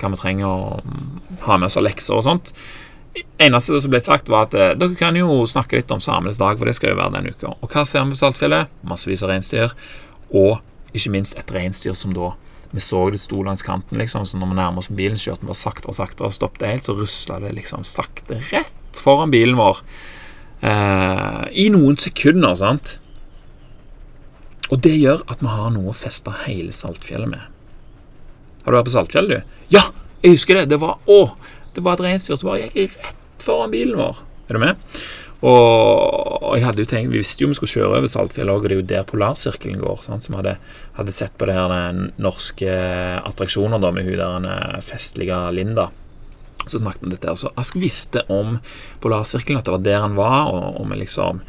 hva 0.00 0.10
vi 0.12 0.20
trenger 0.20 0.48
å 0.48 0.80
ha 1.46 1.56
med 1.56 1.68
oss 1.68 1.76
av 1.76 1.84
lekser 1.84 2.16
og 2.16 2.24
sånt. 2.24 2.52
eneste 3.40 3.80
som 3.80 3.92
ble 3.92 4.00
sagt, 4.00 4.28
var 4.32 4.48
at 4.48 4.56
eh, 4.56 4.74
dere 4.76 4.96
kan 4.96 5.16
jo 5.16 5.44
snakke 5.48 5.76
litt 5.76 5.92
om 5.92 6.00
samenes 6.00 6.40
dag, 6.40 6.56
for 6.56 6.68
det 6.68 6.76
skal 6.76 6.92
jo 6.92 7.00
være 7.00 7.18
denne 7.18 7.32
uka. 7.36 7.52
Og 7.60 7.72
hva 7.72 7.84
ser 7.84 8.04
vi 8.04 8.16
på 8.16 8.20
Saltfjellet? 8.20 8.72
Massevis 8.84 9.24
av 9.24 9.32
reinsdyr, 9.32 9.76
og 10.32 10.60
ikke 10.96 11.12
minst 11.12 11.36
et 11.40 11.52
reinsdyr 11.52 11.96
som 11.96 12.12
da 12.16 12.34
vi 12.74 12.82
så 12.82 13.02
det 13.12 13.20
sto 13.22 13.42
langs 13.44 13.62
kanten, 13.66 13.98
liksom, 14.00 14.26
så 14.26 14.38
når 14.40 14.50
vi 14.50 14.58
nærmer 14.58 14.82
oss 14.82 14.90
bilen, 14.90 15.18
kjørte 15.20 15.44
vi 15.44 15.50
bare 15.50 15.60
saktere 15.60 15.92
og 15.92 15.98
saktere 15.98 16.30
og 16.30 16.36
stoppet 16.36 16.68
helt, 16.68 16.86
så 16.86 16.96
rusla 16.96 17.40
det 17.44 17.54
liksom 17.56 17.84
sakte 17.86 18.40
rett 18.50 19.02
foran 19.02 19.32
bilen 19.34 19.58
vår. 19.58 19.82
Eh, 20.66 21.42
I 21.66 21.68
noen 21.74 21.98
sekunder, 22.00 22.56
sant. 22.58 22.96
Og 24.72 24.80
det 24.82 24.96
gjør 24.96 25.22
at 25.30 25.42
vi 25.44 25.52
har 25.52 25.70
noe 25.74 25.92
å 25.92 25.96
feste 25.96 26.32
hele 26.46 26.74
Saltfjellet 26.74 27.30
med. 27.30 27.44
Har 28.64 28.72
du 28.72 28.78
vært 28.80 28.88
på 28.88 28.96
Saltfjellet, 28.96 29.44
du? 29.44 29.76
Ja, 29.76 29.84
jeg 30.24 30.34
husker 30.34 30.58
det. 30.58 30.70
Det 30.72 30.80
var, 30.82 30.98
å, 31.06 31.20
det 31.76 31.84
var 31.86 31.98
et 31.98 32.06
reinsdyr 32.08 32.40
som 32.40 32.50
bare 32.50 32.66
gikk 32.66 32.96
rett 32.96 33.46
foran 33.46 33.70
bilen 33.70 34.00
vår. 34.00 34.24
Er 34.48 34.58
du 34.58 34.62
med? 34.62 34.80
Og 35.46 36.56
jeg 36.56 36.64
hadde 36.64 36.82
jo 36.82 36.88
tenkt, 36.90 37.12
Vi 37.12 37.20
visste 37.20 37.44
jo 37.44 37.50
vi 37.50 37.58
skulle 37.58 37.74
kjøre 37.74 38.00
over 38.00 38.10
Saltfjellet 38.10 38.54
og 38.56 38.64
det 38.66 38.74
er 38.74 38.80
jo 38.80 38.88
der 38.94 39.06
polarsirkelen 39.06 39.78
går. 39.82 40.02
Sant? 40.06 40.26
Som 40.26 40.38
hadde, 40.38 40.56
hadde 40.96 41.14
sett 41.14 41.36
på 41.38 41.46
det 41.46 41.54
her 41.54 42.00
norske 42.18 42.72
attraksjoner 43.20 43.82
da 43.82 43.92
med 43.94 44.08
hun 44.08 44.18
der 44.18 44.80
festlige 44.84 45.38
Linda. 45.54 45.90
Så 46.66 46.80
snakket 46.80 47.02
vi 47.02 47.06
om 47.06 47.14
dette. 47.14 47.36
Så 47.38 47.52
Ask 47.54 47.78
visste 47.78 48.24
om 48.32 48.58
polarsirkelen, 49.04 49.60
at 49.60 49.68
det 49.68 49.76
var 49.76 49.84
der 49.86 50.02
han 50.02 50.18
var, 50.18 50.50
og, 50.50 50.80
og 50.80 50.88
vi 50.90 50.98
liksom 51.04 51.42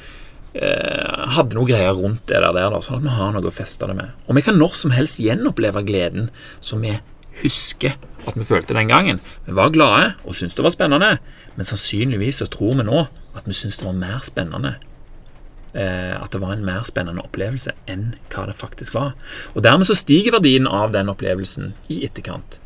eh, 0.54 1.24
hadde 1.34 1.58
noe 1.58 1.70
greier 1.70 1.96
rundt 1.98 2.27
det 2.30 2.42
der 2.44 2.54
da, 2.54 2.82
sånn 2.84 3.00
at 3.00 3.08
vi 3.08 3.16
har 3.18 3.34
noe 3.34 3.50
å 3.50 3.56
feste 3.56 3.89
det 3.89 3.98
med. 3.98 4.13
Og 4.27 4.38
vi 4.38 4.46
kan 4.46 4.60
når 4.60 4.77
som 4.77 4.94
helst 4.94 5.24
gjenoppleve 5.24 5.82
gleden 5.88 6.30
som 6.62 6.86
vi 6.86 6.94
husker 7.42 7.98
at 8.27 8.38
vi 8.38 8.46
følte 8.46 8.75
den 8.75 8.92
gangen. 8.92 9.22
Vi 9.46 9.56
var 9.58 9.74
glade 9.74 10.13
og 10.25 10.36
syntes 10.38 10.58
det 10.58 10.66
var 10.66 10.74
spennende, 10.75 11.16
men 11.56 11.70
sannsynligvis 11.70 12.44
så 12.44 12.50
tror 12.51 12.77
vi 12.77 12.86
nå 12.86 13.06
at 13.38 13.48
vi 13.50 13.56
syntes 13.58 13.82
det 13.82 13.88
var 13.88 13.98
mer 13.98 14.22
spennende. 14.25 14.75
Eh, 15.74 16.13
at 16.17 16.32
det 16.34 16.41
var 16.41 16.56
en 16.56 16.65
mer 16.65 16.86
spennende 16.88 17.24
opplevelse 17.25 17.74
enn 17.91 18.13
hva 18.32 18.48
det 18.50 18.58
faktisk 18.58 18.96
var. 18.98 19.13
Og 19.53 19.65
Dermed 19.65 19.88
så 19.89 19.98
stiger 19.98 20.38
verdien 20.39 20.70
av 20.70 20.94
den 20.96 21.12
opplevelsen 21.12 21.75
i 21.94 22.03
etterkant. 22.08 22.60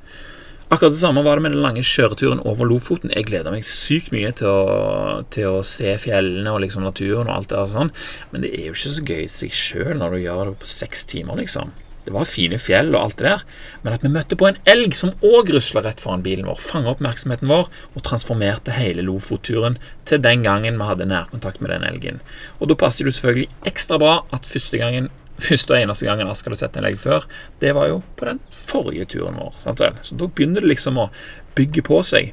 Akkurat 0.71 0.93
det 0.93 1.01
samme 1.01 1.23
var 1.25 1.35
det 1.35 1.43
med 1.43 1.51
den 1.51 1.65
lange 1.65 1.83
kjøreturen 1.83 2.39
over 2.47 2.69
Lofoten. 2.69 3.11
Jeg 3.11 3.27
gleder 3.27 3.51
meg 3.51 3.67
sykt 3.67 4.13
mye 4.15 4.29
til 4.39 4.47
å, 4.47 5.23
til 5.33 5.57
å 5.57 5.65
se 5.67 5.97
fjellene 5.99 6.53
og 6.53 6.61
liksom 6.63 6.85
naturen 6.87 7.27
og 7.27 7.33
alt 7.33 7.49
det 7.51 7.57
der 7.57 7.71
sånn, 7.73 7.91
men 8.31 8.45
det 8.45 8.53
er 8.55 8.69
jo 8.69 8.77
ikke 8.77 8.93
så 8.95 9.03
gøy 9.09 9.23
i 9.25 9.33
seg 9.35 9.57
sjøl 9.57 9.97
når 9.99 10.15
du 10.15 10.21
gjør 10.21 10.43
det 10.47 10.59
på 10.61 10.69
seks 10.71 11.03
timer, 11.11 11.41
liksom. 11.41 11.73
Det 12.05 12.13
var 12.15 12.25
fine 12.25 12.57
fjell 12.61 12.91
og 12.95 13.01
alt 13.01 13.19
det 13.19 13.27
der, 13.27 13.45
men 13.83 13.95
at 13.95 14.03
vi 14.05 14.11
møtte 14.13 14.37
på 14.39 14.47
en 14.49 14.59
elg 14.69 14.95
som 14.97 15.13
òg 15.25 15.51
rusla 15.53 15.83
rett 15.85 16.01
foran 16.01 16.23
bilen 16.25 16.47
vår, 16.49 16.59
fanga 16.61 16.95
oppmerksomheten 16.95 17.49
vår 17.51 17.69
og 17.69 18.05
transformerte 18.07 18.73
hele 18.75 19.05
Lofotturen 19.05 19.77
til 20.09 20.21
den 20.23 20.45
gangen 20.47 20.79
vi 20.81 20.89
hadde 20.89 21.09
nærkontakt 21.11 21.61
med 21.61 21.73
den 21.75 21.85
elgen. 21.87 22.21
Og 22.59 22.71
da 22.71 22.77
passer 22.79 23.05
det 23.05 23.15
selvfølgelig 23.17 23.51
ekstra 23.69 24.01
bra 24.01 24.15
at 24.33 24.49
første 24.49 24.81
gangen 24.81 25.11
første 25.41 25.73
og 25.73 25.79
eneste 25.79 26.05
gangen 26.05 26.29
Ask 26.29 26.45
hadde 26.45 26.59
sett 26.59 26.75
en 26.77 26.85
elg 26.85 26.99
før, 27.01 27.25
det 27.61 27.73
var 27.77 27.89
jo 27.89 28.01
på 28.17 28.27
den 28.29 28.41
forrige 28.53 29.07
turen 29.15 29.39
vår. 29.41 29.55
Sant 29.63 29.81
vel? 29.81 29.97
Så 30.05 30.17
da 30.19 30.29
begynner 30.29 30.61
det 30.61 30.73
liksom 30.73 30.99
å 31.01 31.09
bygge 31.57 31.83
på 31.85 32.01
seg. 32.05 32.31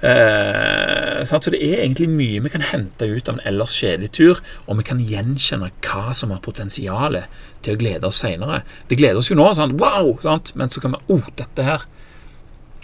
Eh, 0.00 1.24
så 1.24 1.38
det 1.48 1.56
er 1.56 1.80
egentlig 1.80 2.08
mye 2.12 2.42
vi 2.44 2.52
kan 2.52 2.64
hente 2.68 3.08
ut 3.08 3.28
av 3.30 3.38
en 3.38 3.46
ellers 3.48 3.76
kjedelig 3.80 4.12
tur, 4.18 4.42
og 4.66 4.80
vi 4.80 4.86
kan 4.88 5.00
gjenkjenne 5.00 5.72
hva 5.86 6.12
som 6.16 6.34
har 6.34 6.44
potensial 6.44 7.22
til 7.64 7.76
å 7.76 7.80
glede 7.80 8.08
oss 8.08 8.20
seinere. 8.20 8.62
Det 8.90 8.98
gleder 9.00 9.22
oss 9.22 9.32
jo 9.32 9.38
nå, 9.38 9.48
sant? 9.56 9.78
wow! 9.80 10.12
Sant? 10.22 10.52
men 10.56 10.72
så 10.72 10.82
kan 10.84 10.96
vi 10.96 11.16
oh, 11.16 11.30
dette 11.38 11.64
her 11.64 11.86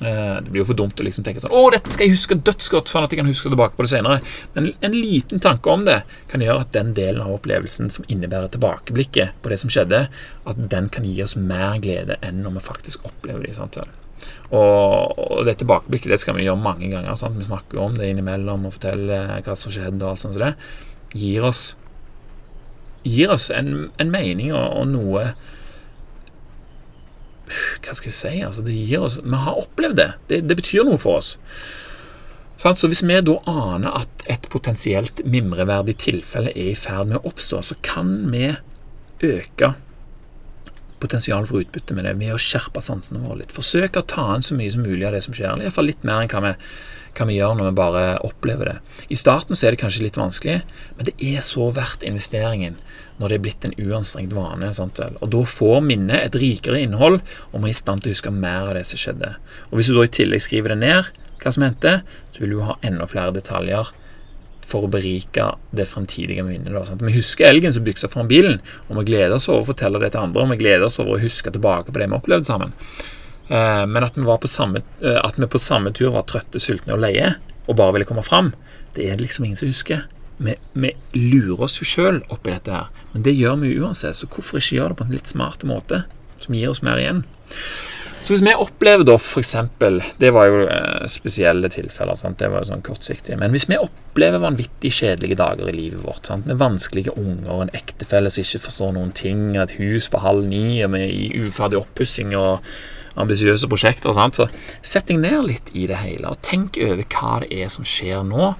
eh, 0.01 0.41
Det 0.41 0.49
blir 0.49 0.63
jo 0.63 0.69
for 0.71 0.79
dumt 0.79 0.99
å 0.99 1.05
liksom 1.07 1.25
tenke 1.27 1.43
sånn 1.43 1.55
Å, 1.55 1.63
dette 1.75 1.93
skal 1.93 2.09
jeg 2.09 2.17
huske 2.17 2.39
dødsgodt, 2.41 2.91
sånn 2.91 3.07
at 3.07 3.13
jeg 3.13 3.21
kan 3.21 3.29
huske 3.31 3.53
tilbake 3.53 3.77
på 3.77 3.85
det 3.85 3.93
senere. 3.93 4.23
Men 4.57 4.73
en 4.81 4.97
liten 4.97 5.43
tanke 5.43 5.71
om 5.71 5.85
det 5.89 6.01
kan 6.33 6.45
gjøre 6.45 6.65
at 6.65 6.73
den 6.77 6.95
delen 6.97 7.23
av 7.25 7.37
opplevelsen 7.37 7.93
som 7.93 8.09
innebærer 8.09 8.53
tilbakeblikket 8.57 9.37
på 9.45 9.53
det 9.53 9.61
som 9.63 9.73
skjedde, 9.73 10.07
at 10.49 10.69
den 10.77 10.89
kan 10.93 11.05
gi 11.09 11.21
oss 11.25 11.37
mer 11.37 11.77
glede 11.85 12.17
enn 12.25 12.41
når 12.47 12.57
vi 12.57 12.71
faktisk 12.73 13.05
opplever 13.11 13.45
det 13.45 13.53
i 13.53 13.61
samtalen. 13.61 14.02
Og, 14.53 15.17
og 15.17 15.47
det 15.49 15.57
tilbakeblikket 15.63 16.13
det 16.13 16.21
skal 16.21 16.37
vi 16.37 16.45
gjøre 16.45 16.61
mange 16.61 16.91
ganger. 16.93 17.17
Sant? 17.17 17.39
Vi 17.41 17.47
snakker 17.47 17.81
om 17.81 17.97
det 17.97 18.11
innimellom 18.13 18.67
og 18.69 18.75
forteller 18.77 19.41
hva 19.45 19.57
som 19.57 19.73
skjedde. 19.73 20.03
og 20.05 20.11
alt 20.13 20.25
sånt 20.25 20.37
så 20.37 20.45
det. 20.45 20.53
Gir 21.17 21.47
oss, 21.49 21.63
gir 23.05 23.33
oss 23.33 23.49
en, 23.53 23.89
en 24.01 24.13
mening 24.13 24.53
og, 24.53 24.65
og, 24.65 24.87
noe 24.89 25.25
Hva 27.85 27.93
skal 27.97 28.09
jeg 28.09 28.17
si? 28.17 28.35
Altså, 28.45 28.65
det 28.65 28.77
gir 28.77 29.05
oss, 29.05 29.19
vi 29.25 29.41
har 29.45 29.61
opplevd 29.61 29.99
det. 30.01 30.11
det. 30.29 30.43
Det 30.49 30.59
betyr 30.61 30.87
noe 30.89 31.01
for 31.01 31.21
oss. 31.21 31.37
Så 32.63 32.87
Hvis 32.87 33.03
vi 33.03 33.17
da 33.27 33.39
aner 33.51 34.05
at 34.05 34.23
et 34.31 34.45
potensielt 34.53 35.25
mimreverdig 35.27 35.97
tilfelle 35.99 36.53
er 36.53 36.71
i 36.71 36.79
ferd 36.79 37.11
med 37.11 37.19
å 37.19 37.33
oppstå, 37.33 37.63
så 37.73 37.77
kan 37.83 38.13
vi 38.31 38.53
øke 39.27 39.73
potensial 41.03 41.47
for 41.49 41.63
utbytte 41.63 41.97
med 41.97 42.07
det 42.07 42.17
ved 42.21 42.35
å 42.35 42.41
skjerpe 42.41 42.83
sansene 42.83 43.23
våre 43.25 43.43
litt. 43.43 43.55
Forsøke 43.55 44.03
å 44.03 44.09
ta 44.09 44.31
inn 44.37 44.45
så 44.47 44.57
mye 44.59 44.73
som 44.73 44.85
mulig 44.87 45.07
av 45.09 45.17
det 45.17 45.23
som 45.27 45.37
skjer, 45.37 45.61
iallfall 45.61 45.91
litt 45.91 46.07
mer 46.07 46.23
enn 46.23 46.33
hva 46.33 46.43
vi, 46.47 46.53
hva 47.19 47.27
vi 47.29 47.39
gjør 47.39 47.57
når 47.59 47.69
vi 47.69 47.77
bare 47.81 48.05
opplever 48.27 48.71
det. 48.71 48.77
I 49.13 49.19
starten 49.21 49.59
så 49.59 49.69
er 49.69 49.75
det 49.75 49.83
kanskje 49.83 50.07
litt 50.07 50.21
vanskelig, 50.21 50.61
men 50.97 51.09
det 51.09 51.17
er 51.19 51.45
så 51.45 51.69
verdt 51.75 52.07
investeringen 52.09 52.79
når 53.19 53.29
det 53.29 53.39
er 53.39 53.45
blitt 53.45 53.67
en 53.69 53.77
uanstrengt 53.79 54.35
vane. 54.35 54.71
Og 54.73 55.27
Da 55.31 55.43
får 55.47 55.83
minnet 55.87 56.23
et 56.23 56.39
rikere 56.41 56.81
innhold, 56.83 57.21
og 57.53 57.59
vi 57.61 57.71
er 57.71 57.77
i 57.77 57.83
stand 57.83 58.03
til 58.03 58.13
å 58.13 58.17
huske 58.17 58.35
mer 58.35 58.71
av 58.71 58.77
det 58.79 58.87
som 58.89 59.01
skjedde. 59.01 59.35
Og 59.71 59.79
Hvis 59.79 59.91
du 59.93 59.99
da 59.99 60.07
i 60.07 60.15
tillegg 60.19 60.47
skriver 60.47 60.75
det 60.75 60.81
ned, 60.83 61.11
hva 61.43 61.53
som 61.53 61.67
hendte, 61.67 62.01
så 62.31 62.43
vil 62.43 62.55
du 62.55 62.63
ha 62.67 62.79
enda 62.87 63.07
flere 63.11 63.35
detaljer 63.35 63.91
for 64.67 64.87
å 64.87 64.91
berike 64.91 65.49
det 65.75 65.87
fremtidige 65.91 66.45
minnet. 66.47 66.73
Da, 66.73 66.97
vi 67.01 67.15
husker 67.17 67.49
elgen 67.49 67.75
som 67.75 67.85
byksa 67.87 68.11
foran 68.13 68.31
bilen, 68.31 68.61
og 68.89 69.01
vi 69.01 69.09
gleder 69.11 69.37
oss 69.37 69.49
over 69.51 69.65
å 69.65 69.71
fortelle 69.73 70.01
det 70.03 70.13
til 70.15 70.23
andre, 70.23 70.45
og 70.45 70.55
vi 70.55 70.61
gleder 70.63 70.87
oss 70.87 71.01
over 71.03 71.17
å 71.17 71.23
huske 71.23 71.53
tilbake 71.53 71.93
på 71.93 72.03
det 72.03 72.09
vi 72.09 72.19
opplevde 72.19 72.49
sammen. 72.49 72.75
Eh, 73.49 73.85
men 73.87 74.07
at 74.07 74.19
vi, 74.19 74.49
samme, 74.49 74.85
eh, 75.03 75.21
at 75.21 75.39
vi, 75.39 75.49
på 75.51 75.61
samme, 75.61 75.93
tur 75.93 76.15
var 76.15 76.27
trøtte, 76.31 76.63
sultne 76.63 76.97
og 76.97 77.03
leie, 77.05 77.35
og 77.67 77.79
bare 77.79 77.99
ville 77.99 78.09
komme 78.09 78.25
fram, 78.27 78.53
det 78.97 79.11
er 79.11 79.21
liksom 79.21 79.47
ingen 79.47 79.59
som 79.59 79.71
husker. 79.71 80.07
Vi, 80.43 80.57
vi 80.73 80.95
lurer 81.19 81.67
oss 81.69 81.79
jo 81.81 81.87
sjøl 81.87 82.23
oppi 82.33 82.55
dette 82.55 82.75
her, 82.75 83.07
men 83.13 83.27
det 83.27 83.37
gjør 83.37 83.61
vi 83.63 83.77
uansett, 83.83 84.19
så 84.19 84.31
hvorfor 84.31 84.63
ikke 84.63 84.79
gjøre 84.79 84.95
det 84.95 85.01
på 85.01 85.09
en 85.09 85.17
litt 85.17 85.31
smart 85.31 85.67
måte, 85.69 86.05
som 86.43 86.57
gir 86.57 86.73
oss 86.73 86.83
mer 86.87 87.03
igjen? 87.03 87.27
Så 88.23 88.31
hvis 88.31 88.43
vi 88.47 88.53
opplever 88.55 89.03
da 89.03 89.17
f.eks. 89.19 89.57
Det 90.19 90.31
var 90.31 90.47
jo 90.47 90.63
eh, 90.71 91.07
spesielle 91.11 91.67
tilfeller, 91.73 92.15
sant? 92.15 92.39
det 92.39 92.53
var 92.53 92.63
jo 92.63 92.71
sånn 92.71 92.85
kortsiktig. 92.87 93.35
Men 93.41 93.51
hvis 93.51 93.67
vi 93.67 93.81
opplever 93.83 94.45
vanvittig 94.45 94.93
kjedelige 94.95 95.41
dager 95.41 95.67
i 95.67 95.75
livet 95.75 96.05
vårt, 96.05 96.29
sant? 96.31 96.47
med 96.47 96.61
vanskelige 96.61 97.17
unger, 97.19 97.65
en 97.65 97.75
ektefelle 97.75 98.31
som 98.31 98.45
ikke 98.45 98.63
forstår 98.69 98.95
noen 98.95 99.11
ting, 99.19 99.57
et 99.59 99.75
hus 99.81 100.07
på 100.13 100.23
halv 100.23 100.47
ni 100.47 100.79
og 100.87 100.95
med 100.95 101.11
i 101.11 101.33
uferdig 101.43 101.81
oppussing 101.83 102.37
og 102.39 102.63
ambisiøse 103.19 103.67
prosjekter, 103.69 104.15
sant? 104.15 104.39
så 104.39 104.47
sett 104.87 105.11
deg 105.11 105.19
ned 105.25 105.43
litt 105.51 105.75
i 105.75 105.89
det 105.91 105.99
hele 106.05 106.31
og 106.31 106.39
tenk 106.47 106.79
over 106.79 107.03
hva 107.03 107.35
det 107.43 107.51
er 107.59 107.75
som 107.75 107.87
skjer 107.87 108.23
nå. 108.29 108.55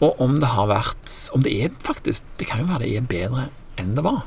Og 0.00 0.24
om 0.24 0.38
det 0.40 0.48
har 0.54 0.70
vært 0.70 1.10
Om 1.36 1.42
det 1.44 1.50
er 1.60 1.72
faktisk 1.84 2.24
Det 2.40 2.46
kan 2.48 2.62
jo 2.62 2.70
være 2.70 2.86
det 2.86 2.94
er 2.96 3.08
bedre 3.10 3.42
enn 3.76 3.92
det 3.92 4.04
var. 4.06 4.22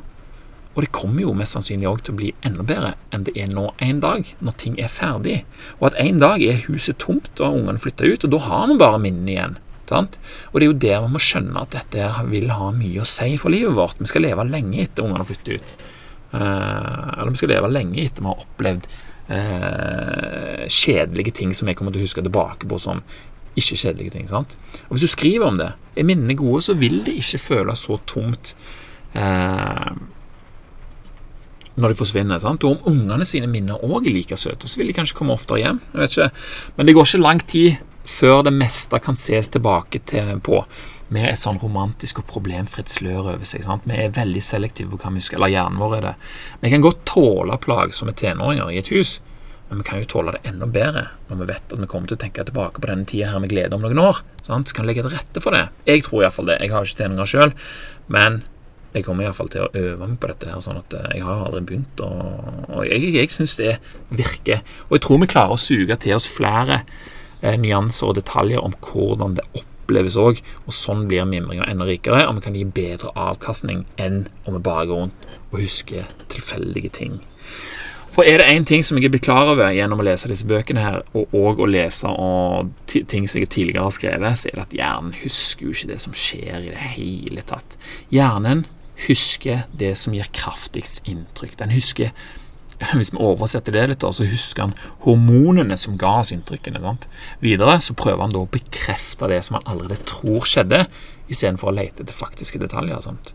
Og 0.73 0.81
det 0.81 0.93
kommer 0.95 1.21
jo 1.21 1.35
mest 1.37 1.53
sannsynlig 1.53 1.89
òg 1.89 2.01
til 2.01 2.15
å 2.15 2.19
bli 2.19 2.31
enda 2.45 2.65
bedre 2.65 2.93
enn 3.13 3.25
det 3.27 3.35
er 3.37 3.51
nå 3.51 3.67
en 3.83 3.99
dag, 4.01 4.29
når 4.41 4.55
ting 4.57 4.79
er 4.81 4.89
ferdig. 4.89 5.43
Og 5.79 5.91
at 5.91 5.99
en 6.01 6.21
dag 6.21 6.41
er 6.41 6.63
huset 6.65 6.97
tomt 7.01 7.29
og 7.39 7.59
ungene 7.59 7.81
flytta 7.81 8.09
ut, 8.09 8.25
og 8.25 8.33
da 8.33 8.41
har 8.47 8.65
vi 8.71 8.79
bare 8.81 9.01
minnene 9.03 9.35
igjen. 9.35 9.59
Sant? 9.89 10.17
Og 10.51 10.57
det 10.57 10.65
er 10.65 10.71
jo 10.71 10.79
der 10.85 11.01
vi 11.03 11.11
må 11.13 11.21
skjønne 11.21 11.61
at 11.61 11.75
dette 11.75 12.07
vil 12.31 12.53
ha 12.55 12.69
mye 12.73 13.03
å 13.03 13.09
si 13.09 13.35
for 13.37 13.53
livet 13.53 13.75
vårt. 13.77 13.99
Vi 14.01 14.09
skal 14.09 14.25
leve 14.25 14.45
lenge 14.47 14.81
etter 14.85 15.05
ungene 15.05 15.21
har 15.21 15.29
flyttet 15.29 15.53
ut. 15.53 15.73
Eh, 16.33 17.09
eller 17.19 17.33
vi 17.33 17.41
skal 17.41 17.53
leve 17.53 17.69
lenge 17.69 17.99
etter 18.01 18.23
vi 18.23 18.31
har 18.31 18.45
opplevd 18.47 18.87
eh, 19.35 20.63
kjedelige 20.71 21.35
ting 21.41 21.53
som 21.53 21.69
jeg 21.69 21.77
kommer 21.77 21.93
til 21.93 22.01
å 22.01 22.07
huske 22.07 22.23
tilbake 22.25 22.69
på 22.69 22.79
som 22.81 23.03
ikke 23.59 23.77
kjedelige 23.77 24.15
ting. 24.15 24.25
sant? 24.31 24.57
Og 24.87 24.95
Hvis 24.95 25.05
du 25.05 25.13
skriver 25.13 25.51
om 25.51 25.59
det, 25.59 25.73
er 25.93 26.07
minnene 26.07 26.37
gode, 26.39 26.63
så 26.65 26.73
vil 26.73 27.03
det 27.05 27.19
ikke 27.21 27.43
føles 27.43 27.85
så 27.85 27.99
tomt 28.09 28.55
eh, 29.13 29.91
når 31.75 31.93
de 31.93 31.97
forsvinner. 31.97 32.39
sant? 32.39 32.63
Og 32.63 32.77
om 32.77 32.93
ungene 32.93 33.25
sine 33.25 33.49
minner 33.49 33.81
òg 33.81 34.07
er 34.07 34.13
like 34.13 34.37
søte, 34.37 34.69
så 34.69 34.79
vil 34.79 34.91
de 34.91 34.97
kanskje 34.97 35.17
komme 35.17 35.33
oftere 35.33 35.63
hjem. 35.63 35.81
jeg 35.93 36.01
vet 36.01 36.17
ikke. 36.17 36.29
Men 36.77 36.85
det 36.85 36.95
går 36.95 37.09
ikke 37.09 37.23
lang 37.23 37.41
tid 37.47 37.81
før 38.05 38.43
det 38.43 38.53
meste 38.53 38.99
kan 38.99 39.15
ses 39.15 39.49
tilbake 39.49 40.03
til, 40.05 40.39
på 40.43 40.63
med 41.13 41.29
et 41.29 41.39
sånn 41.39 41.59
romantisk 41.61 42.21
og 42.21 42.27
problemfritt 42.29 42.91
slør 42.91 43.33
over 43.35 43.45
seg. 43.47 43.63
sant? 43.63 43.85
Vi 43.85 43.97
er 43.97 44.15
veldig 44.15 44.41
selektive 44.43 44.93
på 44.93 45.01
hva 45.01 45.13
vi 45.13 45.21
husker, 45.21 45.37
eller 45.37 45.53
hjernen 45.53 45.81
vår 45.81 45.97
er 45.97 46.07
det. 46.07 46.15
Vi 46.63 46.73
kan 46.73 46.83
godt 46.83 47.05
tåle 47.09 47.59
plagsomme 47.61 48.15
tenåringer 48.17 48.71
i 48.71 48.79
et 48.81 48.91
hus, 48.93 49.19
men 49.69 49.81
vi 49.81 49.87
kan 49.87 50.01
jo 50.01 50.09
tåle 50.09 50.35
det 50.35 50.43
enda 50.49 50.67
bedre 50.69 51.07
når 51.29 51.39
vi 51.39 51.49
vet 51.49 51.71
at 51.71 51.79
vi 51.79 51.89
kommer 51.89 52.09
til 52.09 52.17
å 52.17 52.21
tenke 52.21 52.43
tilbake 52.45 52.81
på 52.81 52.89
denne 52.89 53.07
tida 53.09 53.31
her 53.31 53.41
med 53.41 53.53
glede 53.53 53.77
om 53.77 53.85
noen 53.85 54.01
år. 54.03 54.23
sant? 54.45 54.67
Så 54.67 54.77
kan 54.77 54.89
legge 54.89 55.05
til 55.05 55.15
rette 55.15 55.43
for 55.43 55.55
det. 55.55 55.67
Jeg 55.87 56.03
tror 56.05 56.25
iallfall 56.25 56.51
det. 56.51 56.59
Jeg 56.61 56.73
har 56.73 56.85
ikke 56.85 56.99
tenåringer 57.03 57.29
sjøl, 57.29 57.55
men 58.13 58.41
jeg 58.93 59.05
kommer 59.07 59.25
iallfall 59.25 59.49
til 59.53 59.65
å 59.65 59.71
øve 59.73 60.07
meg 60.07 60.19
på 60.21 60.29
dette. 60.29 60.49
her, 60.49 60.61
sånn 60.61 60.79
at 60.81 60.93
Jeg 61.13 61.23
har 61.25 61.45
aldri 61.47 61.63
begynt, 61.65 62.01
og, 62.05 62.69
og 62.69 62.85
jeg, 62.87 63.09
jeg 63.15 63.33
syns 63.33 63.57
det 63.57 63.77
virker. 64.09 64.63
Og 64.89 64.97
jeg 64.97 65.05
tror 65.05 65.21
vi 65.23 65.31
klarer 65.33 65.57
å 65.57 65.61
suge 65.61 65.97
til 65.97 66.15
oss 66.17 66.29
flere 66.29 66.83
eh, 67.41 67.57
nyanser 67.57 68.11
og 68.11 68.17
detaljer 68.19 68.61
om 68.61 68.75
hvordan 68.77 69.37
det 69.39 69.47
oppleves 69.57 70.17
òg. 70.19 70.41
Og 70.67 70.77
sånn 70.77 71.07
blir 71.09 71.25
mimringa 71.29 71.67
enda 71.69 71.89
rikere, 71.89 72.27
og 72.27 72.37
vi 72.37 72.45
kan 72.45 72.57
gi 72.57 72.65
bedre 72.65 73.13
avkastning 73.17 73.85
enn 73.97 74.25
om 74.45 74.57
vi 74.57 74.65
bare 74.65 74.89
går 74.91 75.05
rundt 75.05 75.29
og 75.51 75.61
husker 75.61 76.09
tilfeldige 76.33 76.93
ting. 76.93 77.21
For 78.13 78.27
er 78.29 78.37
det 78.37 78.51
én 78.53 78.65
ting 78.65 78.83
som 78.85 78.99
jeg 78.99 79.09
blitt 79.09 79.25
klar 79.25 79.49
over 79.49 79.73
gjennom 79.73 80.03
å 80.03 80.05
lese 80.05 80.29
disse 80.29 80.45
bøkene, 80.45 80.83
her, 80.83 80.99
og 81.17 81.33
òg 81.33 81.63
å 81.63 81.69
lese 81.69 82.11
ting 83.09 83.25
som 83.25 83.41
jeg 83.41 83.49
tidligere 83.49 83.87
har 83.87 83.95
skrevet, 83.95 84.37
så 84.37 84.51
er 84.51 84.59
det 84.59 84.65
at 84.67 84.75
hjernen 84.77 85.15
husker 85.23 85.65
jo 85.65 85.73
ikke 85.73 85.89
det 85.89 85.97
som 86.03 86.13
skjer 86.13 86.59
i 86.59 86.69
det 86.69 86.91
hele 86.93 87.45
tatt. 87.49 87.77
Hjernen 88.13 88.67
husker 89.07 89.67
det 89.75 89.93
som 89.99 90.15
gir 90.15 90.29
kraftigst 90.35 91.07
inntrykk. 91.09 91.57
Den 91.59 91.75
husker 91.75 92.13
hvis 92.97 93.13
vi 93.13 93.21
oversetter 93.21 93.75
det 93.75 93.83
litt, 93.91 94.03
så 94.03 94.25
husker 94.27 94.67
han 94.67 94.73
hormonene 95.05 95.77
som 95.79 95.97
ga 95.99 96.17
oss 96.23 96.33
inntrykkene. 96.35 96.81
Sant? 96.83 97.07
Videre 97.43 97.77
så 97.83 97.95
prøver 97.97 98.25
han 98.25 98.33
da 98.33 98.43
å 98.43 98.49
bekrefte 98.51 99.29
det 99.31 99.39
som 99.45 99.59
han 99.59 99.69
allerede 99.71 100.01
tror 100.09 100.47
skjedde, 100.49 100.83
istedenfor 101.31 101.71
å 101.71 101.75
lete 101.77 102.03
etter 102.03 102.15
faktiske 102.15 102.59
detaljer. 102.61 102.99
Sant? 103.05 103.33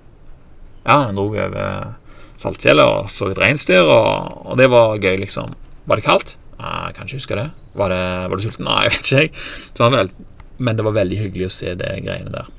Ja, 0.85 1.05
han 1.07 1.19
dro 1.19 1.31
over 1.31 1.97
Saltfjellet 2.39 2.87
og 2.87 3.09
så 3.11 3.31
litt 3.31 3.41
reinsdyr, 3.43 3.83
og, 3.83 4.45
og, 4.45 4.53
det 4.61 4.69
var 4.71 4.99
gøy, 5.01 5.17
liksom. 5.25 5.57
Var 5.91 5.99
det 5.99 6.07
kaldt? 6.07 6.37
Nei, 6.59 6.75
jeg 6.89 6.97
kan 6.97 7.09
ikke 7.09 7.19
huske 7.19 7.39
det. 7.39 7.49
Var, 7.79 7.95
det, 7.95 8.05
var 8.31 8.39
du 8.39 8.45
sulten? 8.45 8.69
Nei, 8.69 8.79
jeg 8.87 8.95
vet 8.95 9.11
ikke. 9.25 10.29
men 10.59 10.79
det 10.79 10.87
var 10.87 10.97
veldig 10.97 11.19
hyggelig 11.19 11.49
å 11.49 11.55
se 11.55 11.75
det 11.79 11.91
greiene 12.05 12.35
der. 12.35 12.51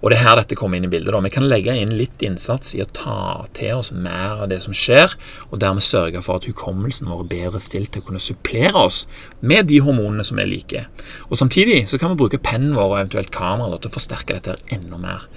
Og 0.00 0.10
det 0.10 0.18
er 0.18 0.24
her 0.24 0.38
dette 0.40 0.58
kommer 0.58 0.78
inn 0.78 0.86
i 0.88 0.92
bildet. 0.92 1.12
Da. 1.12 1.22
Vi 1.24 1.32
kan 1.34 1.48
legge 1.50 1.74
inn 1.76 1.94
litt 1.98 2.22
innsats 2.24 2.74
i 2.76 2.82
å 2.84 2.88
ta 2.96 3.46
til 3.56 3.80
oss 3.80 3.92
mer 3.92 4.44
av 4.44 4.50
det 4.52 4.60
som 4.64 4.76
skjer, 4.76 5.16
og 5.50 5.60
dermed 5.62 5.84
sørge 5.84 6.22
for 6.24 6.40
at 6.40 6.48
hukommelsen 6.48 7.10
vår 7.10 7.24
er 7.24 7.32
bedre 7.34 7.62
stilt 7.64 7.92
til 7.94 8.04
å 8.04 8.08
kunne 8.10 8.22
supplere 8.22 8.86
oss 8.86 9.02
med 9.40 9.68
de 9.70 9.80
hormonene 9.84 10.24
som 10.26 10.40
vi 10.40 10.48
liker. 10.48 10.88
Og 11.28 11.40
Samtidig 11.40 11.82
så 11.90 11.98
kan 12.00 12.12
vi 12.12 12.20
bruke 12.20 12.42
pennen 12.42 12.76
vår 12.76 12.92
og 12.92 12.98
eventuelt 13.00 13.32
kamera 13.34 13.78
til 13.78 13.90
å 13.90 13.96
forsterke 13.96 14.36
dette 14.36 14.58
enda 14.76 15.00
mer. 15.00 15.28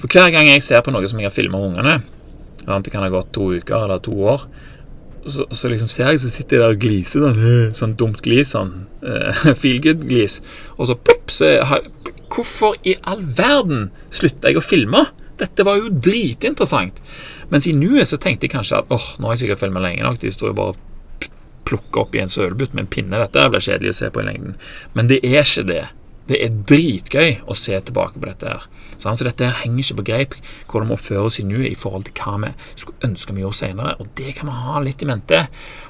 For 0.00 0.10
hver 0.10 0.32
gang 0.34 0.48
jeg 0.50 0.64
ser 0.64 0.84
på 0.84 0.92
noe 0.92 1.08
som 1.08 1.20
jeg 1.20 1.30
har 1.30 1.34
filma 1.34 1.60
ungene, 1.64 1.98
det 2.64 2.92
kan 2.92 3.04
ha 3.04 3.12
gått 3.12 3.34
to 3.36 3.50
uker 3.58 3.84
eller 3.84 4.00
to 4.04 4.14
år, 4.24 4.46
så, 5.26 5.46
så, 5.50 5.68
liksom 5.68 5.88
ser 5.88 6.10
jeg 6.12 6.20
så 6.20 6.30
sitter 6.32 6.58
jeg 6.58 6.62
der 6.62 6.74
og 6.74 6.82
gliser 6.82 7.24
sånn, 7.24 7.76
sånn 7.78 7.94
dumt 8.00 8.20
glis, 8.24 8.52
sånn 8.52 8.74
uh, 9.04 9.54
feel 9.60 9.80
good-glis, 9.84 10.40
og 10.76 10.90
så 10.90 10.98
plopp, 11.00 11.32
så 11.32 11.54
har, 11.64 11.86
Hvorfor 12.32 12.78
i 12.86 12.96
all 13.02 13.22
verden 13.36 13.90
slutta 14.12 14.50
jeg 14.50 14.60
å 14.60 14.64
filme? 14.64 15.04
Dette 15.40 15.66
var 15.66 15.80
jo 15.80 15.90
dritinteressant. 15.90 17.00
Mens 17.50 17.66
i 17.68 17.74
nuet 17.76 18.08
så 18.10 18.18
tenkte 18.20 18.46
jeg 18.46 18.54
kanskje 18.54 18.80
at 18.80 18.92
åh, 18.94 19.08
nå 19.18 19.28
har 19.28 19.36
jeg 19.36 19.44
sikkert 19.44 19.64
filma 19.64 19.82
lenge 19.82 20.04
nok. 20.06 20.20
De 20.22 20.32
står 20.32 20.52
jo 20.52 20.58
bare 20.58 20.74
og 20.74 21.28
plukker 21.64 22.04
opp 22.04 22.14
i 22.14 22.22
en 22.22 22.32
sølebutt 22.32 22.74
med 22.74 22.86
en 22.86 22.92
pinne. 22.92 23.20
Dette 23.20 23.48
blir 23.50 23.64
kjedelig 23.64 23.94
å 23.94 23.98
se 23.98 24.10
på 24.12 24.22
i 24.22 24.28
lengden. 24.28 24.56
Men 24.94 25.10
det 25.10 25.20
er 25.24 25.42
ikke 25.42 25.66
det. 25.68 25.84
Det 26.28 26.38
er 26.40 26.54
dritgøy 26.68 27.42
å 27.44 27.56
se 27.58 27.76
tilbake 27.84 28.20
på 28.20 28.28
dette 28.30 28.48
her. 28.48 28.68
Så 28.96 29.12
dette 29.26 29.44
her 29.44 29.58
henger 29.60 29.82
ikke 29.82 29.96
på 29.98 30.06
greip 30.08 30.36
hvordan 30.70 30.88
vi 30.88 30.96
oppfører 30.96 31.28
oss 31.28 31.40
i 31.42 31.44
nuet 31.44 31.66
i 31.68 31.76
forhold 31.78 32.06
til 32.08 32.14
hva 32.16 32.36
vi 32.40 32.52
skulle 32.80 33.10
ønske 33.10 33.34
vi 33.36 33.42
gjorde 33.42 33.58
senere. 33.58 33.96
Og 34.00 34.08
det 34.16 34.36
kan 34.38 34.48
vi 34.48 34.56
ha 34.64 34.80
litt 34.84 35.04
i 35.04 35.08
mente. 35.10 35.42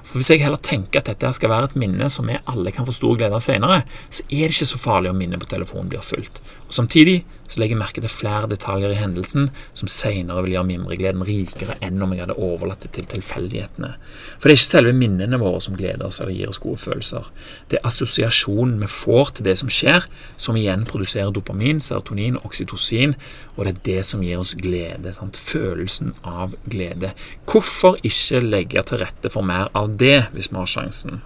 For 0.03 0.19
Hvis 0.19 0.33
jeg 0.33 0.43
heller 0.43 0.63
tenker 0.63 1.03
at 1.03 1.13
dette 1.13 1.33
skal 1.37 1.53
være 1.53 1.71
et 1.71 1.79
minne 1.79 2.09
som 2.11 2.27
vi 2.27 2.41
alle 2.51 2.75
kan 2.75 2.89
få 2.89 2.97
stor 2.97 3.19
glede 3.21 3.39
av 3.39 3.45
senere, 3.45 3.85
så 4.09 4.27
er 4.27 4.49
det 4.49 4.57
ikke 4.57 4.73
så 4.73 4.81
farlig 4.81 5.13
om 5.13 5.21
minnet 5.21 5.43
på 5.43 5.51
telefonen 5.53 5.93
blir 5.93 6.03
fulgt. 6.05 6.43
Og 6.67 6.75
Samtidig 6.75 7.23
så 7.55 7.61
legger 7.63 7.77
jeg 7.77 7.83
merke 7.85 8.03
til 8.03 8.11
flere 8.11 8.49
detaljer 8.51 8.91
i 8.91 8.99
hendelsen 8.99 9.45
som 9.79 9.91
senere 9.91 10.43
vil 10.43 10.57
gjøre 10.57 10.67
mimregleden 10.73 11.23
rikere 11.27 11.77
enn 11.85 12.03
om 12.03 12.11
jeg 12.11 12.25
hadde 12.25 12.35
overlatt 12.43 12.83
det 12.83 12.91
til 12.97 13.07
tilfeldighetene. 13.13 13.93
For 14.41 14.49
det 14.49 14.57
er 14.57 14.59
ikke 14.59 14.67
selve 14.67 14.95
minnene 14.99 15.39
våre 15.39 15.61
som 15.63 15.77
gleder 15.79 16.09
oss 16.09 16.19
eller 16.19 16.35
gir 16.35 16.51
oss 16.51 16.59
gode 16.63 16.83
følelser. 16.83 17.29
Det 17.71 17.79
er 17.79 17.87
assosiasjonen 17.87 18.81
vi 18.83 18.89
får 18.91 19.37
til 19.37 19.47
det 19.47 19.55
som 19.63 19.71
skjer, 19.71 20.09
som 20.35 20.59
igjen 20.59 20.83
produserer 20.91 21.31
dopamin, 21.35 21.83
serotonin 21.85 22.41
oksytocin, 22.43 23.15
og 23.55 23.69
det 23.69 23.75
er 23.75 23.85
det 23.87 24.01
som 24.11 24.25
gir 24.27 24.43
oss 24.43 24.57
glede. 24.59 25.15
Sant? 25.15 25.39
Følelsen 25.39 26.11
av 26.27 26.59
glede. 26.67 27.13
Hvorfor 27.47 28.01
ikke 28.03 28.43
legge 28.43 28.83
til 28.89 29.05
rette 29.05 29.31
for 29.31 29.47
mer 29.47 29.71
av 29.79 29.95
det, 30.03 30.25
hvis 30.35 30.51
vi 30.51 30.59
har 30.59 30.75
sjansen? 30.75 31.23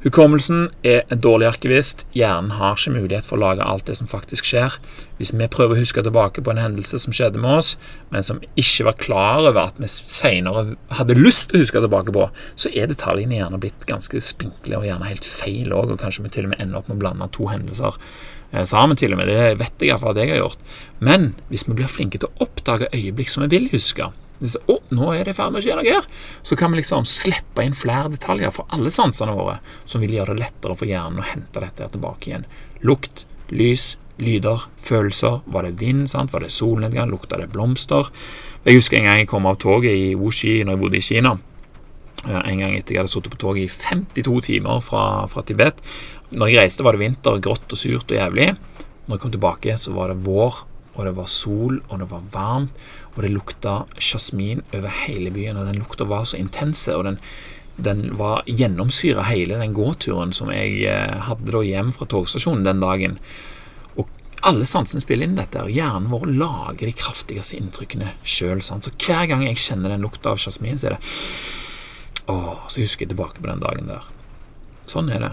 Hukommelsen 0.00 0.70
er 0.80 1.02
en 1.12 1.20
dårlig 1.20 1.44
arkivist. 1.50 2.06
Hjernen 2.16 2.54
har 2.56 2.78
ikke 2.78 2.94
mulighet 2.94 3.26
for 3.28 3.36
å 3.36 3.42
lage 3.42 3.64
alt 3.68 3.84
det 3.84 3.98
som 3.98 4.08
faktisk 4.08 4.46
skjer. 4.48 4.78
Hvis 5.18 5.34
vi 5.36 5.48
prøver 5.52 5.76
å 5.76 5.82
huske 5.82 6.00
tilbake 6.00 6.40
på 6.40 6.54
en 6.54 6.60
hendelse 6.62 7.02
som 7.02 7.12
skjedde 7.12 7.42
med 7.42 7.58
oss, 7.58 7.74
men 8.08 8.24
som 8.24 8.40
ikke 8.56 8.86
var 8.88 8.96
klar 9.02 9.50
over 9.50 9.60
at 9.66 9.82
vi 9.82 9.90
senere 9.92 10.78
hadde 10.96 11.18
lyst 11.18 11.50
til 11.50 11.60
å 11.60 11.64
huske 11.66 11.82
tilbake 11.84 12.14
på, 12.16 12.30
så 12.56 12.72
er 12.72 12.88
detaljene 12.88 13.42
gjerne 13.42 13.60
blitt 13.60 13.84
ganske 13.90 14.22
spinkle 14.24 14.80
og 14.80 14.88
gjerne 14.88 15.10
helt 15.10 15.28
feil 15.28 15.76
òg, 15.76 15.92
og 15.92 16.00
kanskje 16.00 16.24
vi 16.24 16.32
til 16.32 16.48
og 16.48 16.54
med 16.54 16.64
ender 16.64 16.80
opp 16.80 16.88
med 16.88 16.96
å 16.96 17.04
blande 17.04 17.28
to 17.36 17.50
hendelser 17.52 18.00
eh, 18.00 18.64
sammen, 18.64 18.96
til 18.96 19.12
og 19.12 19.20
med. 19.20 19.28
Det 19.28 19.52
vet 19.60 19.84
jeg 19.84 19.92
iallfall 19.92 20.16
at 20.16 20.22
jeg 20.24 20.32
har 20.32 20.44
gjort. 20.46 20.64
Men 21.04 21.34
hvis 21.52 21.68
vi 21.68 21.76
blir 21.76 21.92
flinke 21.92 22.22
til 22.22 22.32
å 22.32 22.48
oppdage 22.48 22.88
øyeblikk 22.96 23.28
som 23.28 23.44
vi 23.44 23.52
vil 23.52 23.68
huske, 23.76 24.08
å, 24.40 24.78
nå 24.96 25.10
er 25.12 25.26
det 25.26 25.34
i 25.34 25.36
ferd 25.36 25.52
med 25.52 25.60
å 25.60 25.64
skje 25.64 25.76
noe 25.76 25.96
her. 25.96 26.06
Så 26.42 26.56
kan 26.58 26.72
vi 26.72 26.80
liksom 26.80 27.08
slippe 27.08 27.64
inn 27.64 27.76
flere 27.76 28.12
detaljer 28.12 28.52
fra 28.54 28.66
alle 28.76 28.92
sansene 28.94 29.36
våre, 29.36 29.58
som 29.84 30.00
vil 30.04 30.16
gjøre 30.16 30.36
det 30.36 30.46
lettere 30.46 30.76
for 30.78 30.88
hjernen 30.88 31.20
å 31.20 31.28
hente 31.32 31.62
dette 31.62 31.84
her 31.84 31.92
tilbake 31.92 32.30
igjen. 32.30 32.46
Lukt, 32.86 33.26
lys, 33.52 33.94
lyder, 34.20 34.64
følelser. 34.80 35.40
Var 35.44 35.68
det 35.68 35.76
vind? 35.80 36.08
sant? 36.10 36.32
Var 36.32 36.44
det 36.44 36.52
solnedgang? 36.54 37.10
Lukta 37.10 37.40
det 37.40 37.50
blomster? 37.52 38.08
Jeg 38.64 38.80
husker 38.80 39.00
en 39.00 39.08
gang 39.08 39.22
jeg 39.22 39.30
kom 39.30 39.48
av 39.48 39.60
toget 39.60 39.96
i 39.96 40.10
Wuxi 40.18 40.60
når 40.64 40.76
jeg 40.76 40.82
bodde 40.84 41.00
i 41.00 41.04
Kina. 41.04 41.36
En 42.28 42.60
gang 42.60 42.74
etter 42.76 42.94
jeg 42.94 43.00
hadde 43.00 43.12
sittet 43.12 43.32
på 43.32 43.40
toget 43.40 43.64
i 43.64 44.16
52 44.20 44.40
timer 44.50 44.82
fra, 44.84 45.04
fra 45.30 45.44
Tibet. 45.48 45.80
Når 46.30 46.50
jeg 46.50 46.60
reiste, 46.60 46.84
var 46.84 46.96
det 46.96 47.04
vinter, 47.06 47.40
grått 47.42 47.72
og 47.72 47.80
surt 47.80 48.12
og 48.12 48.18
jævlig. 48.18 48.50
Når 49.06 49.16
jeg 49.16 49.22
kom 49.22 49.32
tilbake, 49.34 49.76
så 49.80 49.94
var 49.96 50.12
det 50.12 50.20
vår, 50.26 50.60
og 50.94 51.06
det 51.06 51.14
var 51.16 51.28
sol, 51.30 51.78
og 51.88 52.02
det 52.02 52.08
var 52.10 52.26
varmt 52.34 52.80
og 53.14 53.22
det 53.24 53.32
lukta 53.34 53.84
jasmin 53.98 54.62
over 54.72 54.92
hele 55.04 55.30
byen. 55.34 55.56
og 55.56 55.66
Den 55.66 55.80
lukta 55.82 56.04
var 56.04 56.24
så 56.24 56.38
intense, 56.38 56.94
og 56.96 57.04
den, 57.04 57.18
den 57.76 58.16
var 58.16 58.44
gjennomsyra 58.46 59.26
hele 59.28 59.58
den 59.60 59.74
gåturen 59.74 60.32
som 60.32 60.52
jeg 60.54 60.84
eh, 60.88 61.18
hadde 61.26 61.52
da 61.52 61.62
hjem 61.66 61.92
fra 61.96 62.08
togstasjonen 62.08 62.64
den 62.64 62.80
dagen. 62.80 63.18
Og 64.00 64.08
alle 64.46 64.68
sansene 64.68 65.02
spiller 65.02 65.26
inn 65.26 65.36
dette, 65.40 65.66
og 65.66 65.74
hjernen 65.74 66.10
vår 66.12 66.30
lager 66.30 66.86
de 66.86 66.96
kraftigste 66.96 67.58
inntrykkene 67.58 68.14
sjøl. 68.22 68.62
Så 68.64 68.80
hver 68.94 69.26
gang 69.30 69.44
jeg 69.44 69.60
kjenner 69.60 69.92
den 69.92 70.06
lukta 70.06 70.32
av 70.32 70.40
jasmin, 70.40 70.78
så 70.80 70.92
er 70.92 70.98
det 70.98 71.04
Å, 72.30 72.34
så 72.70 72.78
husker 72.78 73.02
jeg 73.02 73.10
tilbake 73.10 73.40
på 73.42 73.48
den 73.48 73.62
dagen 73.62 73.88
der. 73.90 74.04
Sånn 74.86 75.08
er 75.10 75.24
det. 75.24 75.30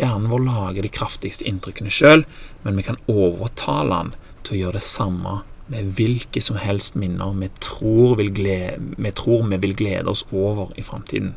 Hjernen 0.00 0.30
vår 0.32 0.40
lager 0.42 0.82
de 0.82 0.90
kraftigste 0.90 1.46
inntrykkene 1.46 1.92
sjøl, 1.94 2.24
men 2.64 2.76
vi 2.76 2.84
kan 2.88 2.98
overtale 3.06 4.00
den 4.02 4.16
til 4.44 4.56
å 4.56 4.60
gjøre 4.62 4.78
det 4.78 4.88
samme 4.88 5.40
med 5.68 5.92
hvilke 5.98 6.40
som 6.42 6.56
helst 6.60 6.96
minner 6.96 7.34
vi 7.36 7.50
tror, 7.60 8.20
glede, 8.34 8.78
vi 8.96 9.12
tror 9.12 9.44
vi 9.50 9.60
vil 9.60 9.76
glede 9.76 10.08
oss 10.12 10.24
over 10.32 10.72
i 10.80 10.84
framtiden. 10.84 11.34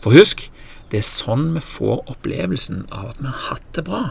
For 0.00 0.16
husk, 0.16 0.48
det 0.90 1.02
er 1.02 1.08
sånn 1.08 1.50
vi 1.56 1.62
får 1.64 2.04
opplevelsen 2.12 2.86
av 2.90 3.12
at 3.12 3.20
vi 3.20 3.28
har 3.28 3.42
hatt 3.50 3.68
det 3.76 3.84
bra, 3.88 4.04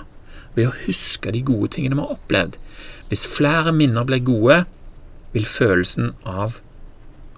ved 0.54 0.70
å 0.70 0.78
huske 0.84 1.34
de 1.34 1.42
gode 1.46 1.72
tingene 1.74 1.98
vi 1.98 2.06
har 2.06 2.18
opplevd. 2.18 2.60
Hvis 3.10 3.26
flere 3.30 3.74
minner 3.74 4.06
blir 4.06 4.22
gode, 4.26 4.64
vil 5.34 5.48
følelsen 5.50 6.12
av 6.30 6.60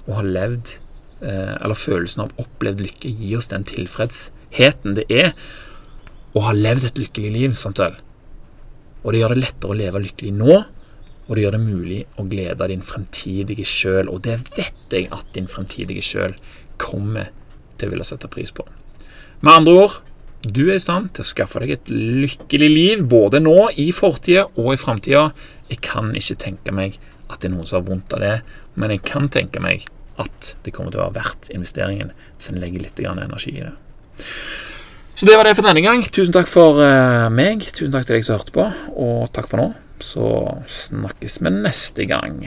å 0.06 0.18
ha 0.18 0.26
levd, 0.26 0.80
eh, 1.22 1.56
eller 1.56 1.80
følelsen 1.80 2.26
av 2.26 2.36
opplevd 2.42 2.84
lykke, 2.84 3.12
gi 3.12 3.36
oss 3.38 3.48
den 3.54 3.64
tilfredsheten 3.64 5.00
det 5.00 5.08
er 5.10 5.32
å 6.36 6.44
ha 6.44 6.52
levd 6.52 6.90
et 6.90 7.00
lykkelig 7.00 7.32
liv. 7.32 7.56
Samtidig. 7.56 8.04
Og 9.06 9.14
det 9.14 9.22
gjør 9.22 9.36
det 9.36 9.44
lettere 9.46 9.72
å 9.72 9.80
leve 9.80 10.04
lykkelig 10.04 10.34
nå 10.36 10.64
og 11.26 11.36
det 11.36 11.46
gjør 11.46 11.56
det 11.56 11.64
mulig 11.64 12.00
å 12.22 12.26
glede 12.30 12.68
din 12.70 12.84
fremtidige 12.86 13.66
sjøl, 13.68 14.10
og 14.12 14.22
det 14.28 14.38
vet 14.56 14.94
jeg 14.94 15.10
at 15.16 15.30
din 15.38 15.50
fremtidige 15.50 16.04
sjøl 16.06 16.36
kommer 16.82 17.32
til 17.80 17.90
å 17.90 17.96
ville 17.96 18.08
sette 18.08 18.30
pris 18.32 18.54
på. 18.54 18.66
Med 19.42 19.54
andre 19.54 19.74
ord, 19.86 19.98
du 20.46 20.68
er 20.68 20.78
i 20.78 20.84
stand 20.84 21.10
til 21.16 21.26
å 21.26 21.28
skaffe 21.32 21.62
deg 21.64 21.74
et 21.74 21.90
lykkelig 21.90 22.70
liv, 22.70 23.04
både 23.10 23.42
nå, 23.42 23.58
i 23.82 23.90
fortida 23.96 24.46
og 24.54 24.76
i 24.76 24.80
framtida. 24.80 25.30
Jeg 25.72 25.82
kan 25.86 26.14
ikke 26.14 26.38
tenke 26.46 26.74
meg 26.76 27.00
at 27.26 27.42
det 27.42 27.50
er 27.50 27.56
noen 27.56 27.66
som 27.66 27.80
har 27.80 27.88
vondt 27.88 28.14
av 28.14 28.22
det, 28.22 28.36
men 28.78 28.94
jeg 28.94 29.02
kan 29.08 29.32
tenke 29.34 29.64
meg 29.64 29.88
at 30.22 30.54
det 30.64 30.72
kommer 30.76 30.94
til 30.94 31.02
å 31.02 31.08
være 31.08 31.18
verdt 31.18 31.50
investeringen 31.56 32.14
hvis 32.38 32.52
en 32.52 32.62
legger 32.62 32.86
litt 32.86 33.02
energi 33.02 33.56
i 33.58 33.66
det. 33.66 33.74
Så 35.16 35.28
det 35.28 35.36
var 35.40 35.48
det 35.48 35.56
for 35.56 35.68
denne 35.68 35.84
gang. 35.84 36.04
Tusen 36.04 36.36
takk 36.36 36.48
for 36.52 36.80
uh, 36.80 37.32
meg. 37.32 37.64
Tusen 37.72 37.94
takk 37.94 38.08
til 38.08 38.18
deg 38.18 38.28
som 38.28 38.36
hørte 38.36 38.56
på, 38.56 38.68
og 39.00 39.28
takk 39.36 39.48
for 39.48 39.64
nå. 39.64 39.70
Så 40.06 40.30
snakkes 40.70 41.40
vi 41.42 41.50
neste 41.50 42.06
gang. 42.06 42.44